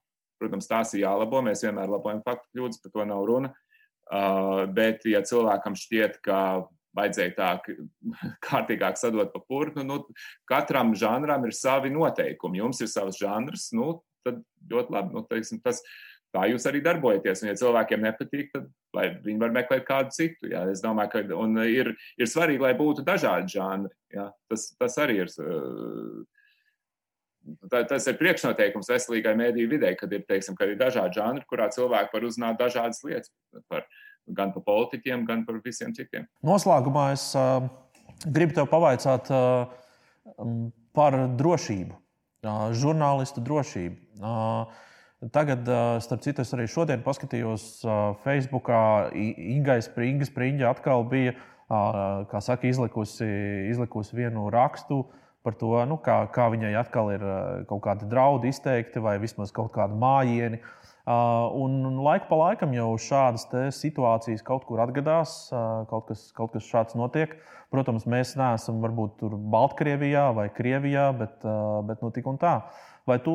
protams, 0.41 0.69
tās 0.71 0.97
ir 0.97 1.05
jālabo. 1.05 1.45
Mēs 1.45 1.67
vienmēr 1.67 1.93
labojam 1.93 2.25
faktu 2.25 2.49
kļūdas, 2.57 2.81
par 2.81 2.95
to 2.97 3.07
nav 3.13 3.29
runa. 3.29 3.53
Uh, 3.53 3.74
bet, 4.77 5.05
ja 5.09 5.23
cilvēkam 5.25 5.77
šķiet, 5.79 6.19
ka 6.25 6.39
vajadzēja 6.95 7.35
tā 7.37 7.51
kārtīgāk 8.47 8.99
sadot 9.01 9.33
pa 9.35 9.43
purnu, 9.49 9.85
nu, 9.87 10.01
katram 10.51 10.95
žanram 10.99 11.47
ir 11.49 11.57
savi 11.57 11.93
noteikumi. 11.95 12.61
Jums 12.63 12.83
ir 12.85 12.91
savs 12.93 13.21
žanrs, 13.21 13.71
nu, 13.77 13.99
tad 14.27 14.43
ļoti 14.71 14.95
labi. 14.95 15.17
Nu, 15.17 15.25
teiksim, 15.31 15.61
tas, 15.65 15.83
tā 16.35 16.47
jūs 16.51 16.67
arī 16.71 16.83
darbojaties. 16.85 17.45
Un, 17.45 17.51
ja 17.51 17.59
cilvēkiem 17.61 18.05
nepatīk, 18.05 18.53
tad 18.55 18.71
viņi 19.25 19.41
var 19.43 19.55
meklēt 19.55 19.87
kādu 19.89 20.15
citu. 20.17 20.51
Jā. 20.53 20.65
Es 20.73 20.83
domāju, 20.85 21.15
ka 21.15 21.67
ir, 21.71 21.95
ir 22.19 22.31
svarīgi, 22.31 22.63
lai 22.65 22.75
būtu 22.79 23.07
dažādi 23.07 23.57
žanri. 23.57 23.93
Jā. 24.15 24.31
Tas, 24.51 24.71
tas 24.81 24.99
arī 25.03 25.25
ir. 25.25 25.35
Uh, 25.41 26.25
tas 27.71 28.07
ir 28.09 28.19
priekšnoteikums 28.21 28.91
veselīgai 28.91 29.35
mēdīju 29.39 29.71
vidē, 29.75 29.93
kad 29.99 30.13
ir, 30.17 30.25
teiksim, 30.29 30.57
kad 30.59 30.73
ir 30.73 30.79
dažādi 30.81 31.21
žanri, 31.21 31.45
kurā 31.51 31.69
cilvēki 31.73 32.17
var 32.17 32.27
uzzināt 32.29 32.61
dažādas 32.61 33.03
lietas 33.05 33.33
par, 33.73 33.85
gan 34.27 34.55
par 34.55 34.65
politiķiem, 34.67 35.27
gan 35.29 35.45
par 35.49 35.61
visiem 35.65 35.95
citiem. 35.97 36.27
Noslēgumā 36.47 37.11
es 37.17 37.27
uh, 37.39 37.67
gribu 38.25 38.57
tev 38.57 38.71
pavaicāt 38.73 39.31
uh, 39.35 39.69
par 40.97 41.19
drošību, 41.41 41.97
uh, 41.97 42.67
žurnālistu 42.77 43.45
drošību. 43.45 44.01
Uh, 44.23 44.83
Tagad, 45.33 45.65
starp 46.05 46.21
citu, 46.21 46.43
es 46.45 46.51
arī 46.53 46.67
šodien 46.69 47.01
paskatījos 47.01 47.63
Facebookā. 48.27 48.81
Ingai 49.17 49.79
Springa, 49.81 50.27
Springa 50.29 50.67
atkal 50.69 51.07
bija, 51.09 51.33
saka, 52.45 52.69
izlikusi, 52.69 53.25
izlikusi 53.71 54.19
vienu 54.19 54.51
rakstu 54.53 54.99
uh, 54.99 55.24
par 55.45 55.57
to, 55.61 55.75
nu, 55.89 55.99
kā, 56.01 56.23
kā 56.33 56.49
viņai 56.55 56.73
atkal 56.81 57.13
ir 57.13 57.25
eh, 57.25 57.65
kaut 57.69 57.85
kādi 57.85 58.09
draudi 58.09 58.53
izteikti, 58.53 59.03
vai 59.05 59.19
vismaz 59.23 59.53
kaut 59.55 59.75
kādi 59.77 59.99
mājiņi. 60.01 60.63
Uh, 61.05 61.51
un 61.61 61.99
laika 62.01 62.31
pa 62.31 62.37
laikam 62.41 62.71
jau 62.73 62.87
šādas 62.97 63.43
situācijas 63.77 64.41
kaut 64.41 64.63
kur 64.65 64.81
atgadās, 64.81 65.35
uh, 65.53 65.83
kaut, 65.91 66.07
kas, 66.09 66.23
kaut 66.33 66.55
kas 66.55 66.65
šāds 66.65 66.97
notiek. 66.97 67.35
Protams, 67.69 68.07
mēs 68.09 68.33
neesam 68.41 68.79
varbūt 68.81 69.19
tur 69.21 69.35
Baltkrievijā 69.37 70.31
vai 70.33 70.47
Krievijā, 70.57 71.11
bet, 71.19 71.45
uh, 71.45 71.83
bet 71.85 72.01
nu, 72.01 72.09
tik 72.15 72.31
un 72.33 72.41
tā. 72.41 72.55
Uh, 72.63 72.94
Vai 73.05 73.19
tu 73.21 73.33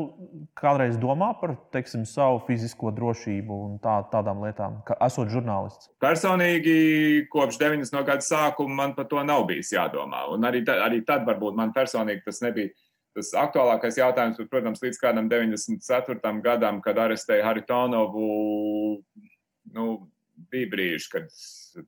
kādreiz 0.57 0.95
domā 0.97 1.27
par 1.37 1.51
teiksim, 1.73 2.01
savu 2.09 2.39
fizisko 2.47 2.89
drošību 2.97 3.57
un 3.67 3.75
tā, 3.83 3.99
tādām 4.09 4.41
lietām, 4.41 4.79
kā 4.87 4.95
esot 5.05 5.29
žurnālists? 5.29 5.91
Personīgi, 6.01 7.27
kopš 7.29 7.59
90. 7.61 7.99
gada 8.07 8.25
sākuma 8.25 8.79
man 8.79 8.95
par 8.97 9.05
to 9.11 9.21
nav 9.21 9.45
bijis 9.51 9.69
jādomā. 9.75 10.23
Un 10.33 10.47
arī, 10.49 10.63
ta, 10.65 10.79
arī 10.87 11.03
tad 11.05 11.27
varbūt 11.29 11.59
man 11.59 11.73
personīgi 11.75 12.25
tas 12.25 12.41
nebija. 12.45 12.73
Tas 13.17 13.29
aktuālākais 13.41 13.97
jautājums, 13.97 14.37
bet, 14.41 14.49
protams, 14.49 14.81
līdz 14.81 14.99
kādam 15.01 15.29
94. 15.29 16.33
gadam, 16.45 16.81
kad 16.81 16.97
arestēja 17.01 17.45
Haritonovu, 17.45 18.25
nu, 19.77 19.85
bija 20.49 20.69
brīži, 20.73 21.09
kad 21.13 21.29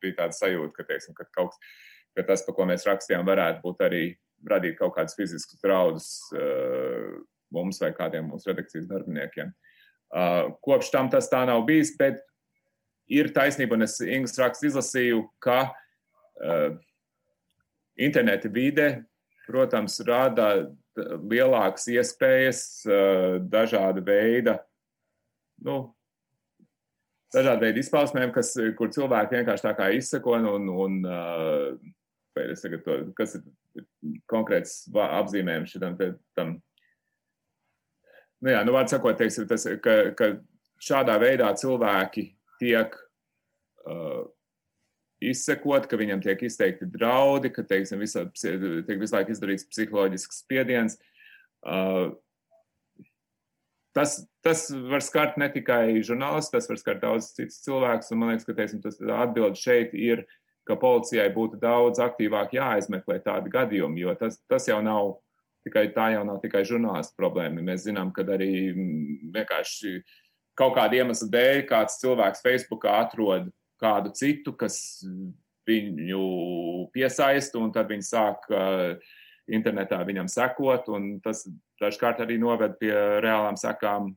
bija 0.02 0.20
tāds 0.24 0.41
sajūta, 0.41 0.74
ka, 0.78 0.88
teiksim, 0.89 1.17
ka, 1.17 1.26
kaut, 1.34 1.58
ka 2.17 2.26
tas, 2.30 2.46
par 2.46 2.58
ko 2.58 2.70
mēs 2.70 2.86
rakstījām, 2.89 3.26
varētu 3.26 3.62
būt 3.65 3.86
arī 3.89 4.06
radīt 4.50 4.78
kaut 4.82 4.96
kādus 4.98 5.17
fiziskus 5.17 5.62
draudus. 5.62 6.10
Uh, 6.34 7.22
mums 7.53 7.81
vai 7.81 7.91
kādiem 7.95 8.29
mūsu 8.31 8.51
redakcijas 8.51 8.89
darbiniekiem. 8.89 9.51
Uh, 10.11 10.51
kopš 10.65 10.91
tam 10.91 11.09
tas 11.11 11.29
tā 11.31 11.43
nav 11.47 11.63
bijis, 11.67 11.93
bet 11.99 12.19
ir 13.11 13.31
taisnība, 13.35 13.77
un 13.77 13.87
es 13.87 13.99
Ingūnas 14.03 14.39
rakstu 14.41 14.67
izlasīju, 14.67 15.23
ka 15.43 15.61
uh, 15.71 16.75
interneta 17.99 18.51
vide, 18.51 18.89
protams, 19.47 19.99
rada 20.07 20.51
lielākas 20.97 21.87
iespējas 21.91 22.61
uh, 22.87 23.39
dažāda 23.51 24.03
veida, 24.03 24.57
nu, 25.63 25.79
dažādi 27.31 27.67
veidi 27.67 27.83
izpausmēm, 27.85 28.33
kas, 28.35 28.53
kur 28.77 28.91
cilvēki 28.91 29.39
vienkārši 29.39 29.67
tā 29.67 29.73
kā 29.77 29.89
izsako 29.95 30.35
un, 30.39 30.49
un, 30.51 30.69
un 30.85 30.99
uh, 31.07 31.71
to, 32.35 32.97
kas 33.17 33.37
ir 33.39 33.47
konkrēts 34.31 34.83
apzīmējums 34.91 35.75
šitam 35.75 35.97
tam 36.35 36.57
nu, 38.41 38.51
jā, 38.54 38.62
nu, 38.67 38.75
sakot, 38.89 39.17
teiksim, 39.19 39.47
tas, 39.49 39.67
ka, 39.84 39.95
ka 40.17 40.34
šādā 40.82 41.17
veidā 41.21 41.51
cilvēki 41.58 42.25
tiek 42.62 42.95
uh, 43.86 44.25
izsekot, 45.21 45.86
ka 45.89 45.99
viņam 45.99 46.23
tiek 46.23 46.41
izteikti 46.47 46.89
draudi, 46.89 47.51
ka 47.54 47.63
teiksim, 47.67 48.01
visa, 48.01 48.25
tiek 48.34 48.97
visu 48.97 49.15
laiku 49.15 49.36
izdarīts 49.36 49.69
psiholoģisks 49.69 50.43
spiediens. 50.43 50.97
Uh, 51.62 52.17
tas, 53.93 54.17
tas 54.45 54.67
var 54.89 55.06
skart 55.06 55.38
ne 55.38 55.49
tikai 55.54 56.01
žurnālistus, 56.06 56.54
tas 56.56 56.69
var 56.71 56.82
skart 56.82 57.01
daudz 57.04 57.32
citus 57.36 57.62
cilvēkus. 57.65 58.13
Man 58.15 58.34
liekas, 58.34 58.47
ka 58.47 58.58
teiksim, 58.58 58.82
tas 58.84 58.97
atbildi 59.01 59.62
šeit 59.62 59.93
ir, 59.97 60.25
ka 60.67 60.77
policijai 60.80 61.30
būtu 61.34 61.58
daudz 61.62 62.01
aktīvāk 62.01 62.56
jāizmeklē 62.58 63.17
tādi 63.25 63.54
gadījumi, 63.54 64.04
jo 64.06 64.13
tas, 64.17 64.38
tas 64.49 64.67
jau 64.69 64.77
nav 64.86 65.15
Tikai 65.65 65.91
tā 65.93 66.08
jau 66.15 66.24
nav 66.26 66.39
tikai 66.41 66.63
žurnālistu 66.65 67.13
problēma. 67.19 67.62
Mēs 67.62 67.86
zinām, 67.86 68.10
ka 68.15 68.26
arī 68.34 68.52
mm, 68.74 69.32
vienkārši 69.36 70.00
kaut 70.58 70.76
kāda 70.78 71.02
iemesla 71.02 71.28
dēļ 71.34 71.63
kāds 71.69 72.00
cilvēks 72.02 72.43
Facebookā 72.45 72.95
atrod 73.04 73.52
kādu 73.82 74.13
citu, 74.17 74.54
kas 74.58 74.78
viņu 75.69 76.24
piesaista, 76.93 77.60
un 77.62 77.74
tad 77.74 77.89
viņi 77.89 78.06
sāk 78.06 78.47
uh, 78.54 78.97
internetā 79.52 80.02
viņam 80.06 80.30
sekot, 80.32 80.89
un 80.93 81.13
tas 81.24 81.45
dažkārt 81.82 82.21
arī 82.24 82.38
noved 82.41 82.78
pie 82.82 82.93
reālām 83.24 83.58
sekām 83.60 84.13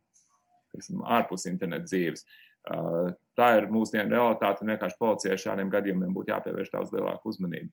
teiksim, 0.75 1.05
ārpus 1.07 1.47
interneta 1.51 1.87
dzīves. 1.87 2.25
Uh, 2.65 3.13
tā 3.37 3.51
ir 3.59 3.69
mūsdienu 3.73 4.09
realitāte, 4.13 4.65
un 4.65 4.73
vienkārši 4.73 5.01
policijai 5.01 5.41
šādiem 5.41 5.73
gadījumiem 5.73 6.15
būtu 6.17 6.33
jāpievērš 6.33 6.73
daudz 6.73 6.95
lielāka 6.95 7.29
uzmanība. 7.29 7.69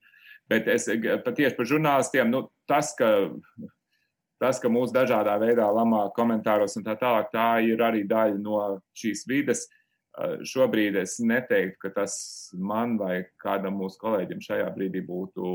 Bet 0.52 0.68
es 0.68 0.88
patiešām 1.24 1.56
par 1.56 1.70
žurnālistiem, 1.70 2.32
nu, 2.32 2.44
tas, 2.68 2.92
ka 2.98 3.08
tas, 4.42 4.58
ka 4.62 4.70
mūsu 4.72 4.94
dažādā 4.94 5.36
veidā 5.40 5.68
lamā 5.70 6.08
komentāros 6.16 6.74
un 6.78 6.86
tā 6.86 6.96
tālāk, 6.98 7.30
tā 7.34 7.46
ir 7.64 7.82
arī 7.84 8.02
daļa 8.08 8.40
no 8.42 8.58
šīs 8.98 9.24
vides. 9.30 9.68
Šobrīd 10.44 10.98
es 11.00 11.16
neteiktu, 11.24 11.78
ka 11.86 11.92
tas 12.02 12.14
man 12.52 12.98
vai 13.00 13.22
kādam 13.40 13.78
mūsu 13.80 14.00
kolēģim 14.02 14.42
šajā 14.44 14.66
brīdī 14.74 15.00
būtu 15.06 15.46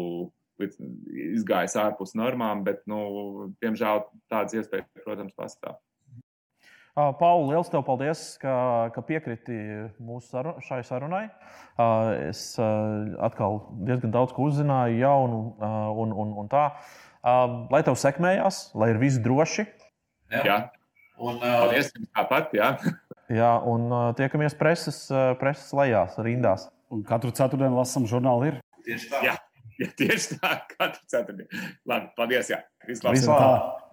izgājis 1.38 1.78
ārpus 1.78 2.16
normām, 2.18 2.64
bet, 2.66 2.82
nu, 2.90 3.52
diemžēl 3.62 4.08
tādas 4.32 4.58
iespējas, 4.58 4.88
protams, 5.04 5.36
pastāv. 5.38 5.78
Pauli, 6.98 7.52
liels 7.52 7.70
tev 7.70 7.84
paldies, 7.86 8.22
ka, 8.42 8.54
ka 8.96 9.04
piekriti 9.06 9.54
mūsu 10.02 10.32
saru, 10.32 10.56
šai 10.66 10.80
sarunai. 10.86 11.28
Es 12.26 12.56
atkal 12.58 13.60
diezgan 13.86 14.16
daudz 14.16 14.34
ko 14.34 14.48
uzzināju, 14.50 14.98
jaunu 15.04 15.42
un, 15.62 16.16
un, 16.24 16.34
un 16.42 16.50
tā. 16.50 16.64
Lai 17.70 17.84
tev 17.86 18.00
sekmējās, 18.02 18.72
lai 18.74 18.90
ir 18.96 19.02
viss 19.04 19.22
droši. 19.22 19.68
Jā, 20.34 20.42
jā. 20.42 20.58
un 21.22 21.38
paldies 21.44 21.94
jums 21.94 22.10
tāpat. 22.18 22.58
Jā. 22.58 22.74
jā, 23.30 23.54
un 23.70 23.92
tiekamies 24.18 24.58
preses, 24.58 25.04
preses 25.38 25.70
lejās, 25.78 26.18
rindās. 26.18 26.66
Un 26.90 27.06
katru 27.06 27.30
ceturtdienu 27.30 27.78
lasām 27.78 28.10
žurnālu 28.10 28.56
ir. 28.56 28.64
Tieši 28.88 29.14
tā. 29.14 29.22
Jā, 29.22 29.38
jā 29.84 29.94
tieši 30.02 30.40
tā, 30.42 30.64
katru 30.74 31.04
ceturtdienu. 31.14 31.68
Labi, 31.86 32.16
paldies. 32.18 32.56
Jā. 32.56 32.66
Vislabāk. 32.90 33.22
Vislabāk. 33.22 33.87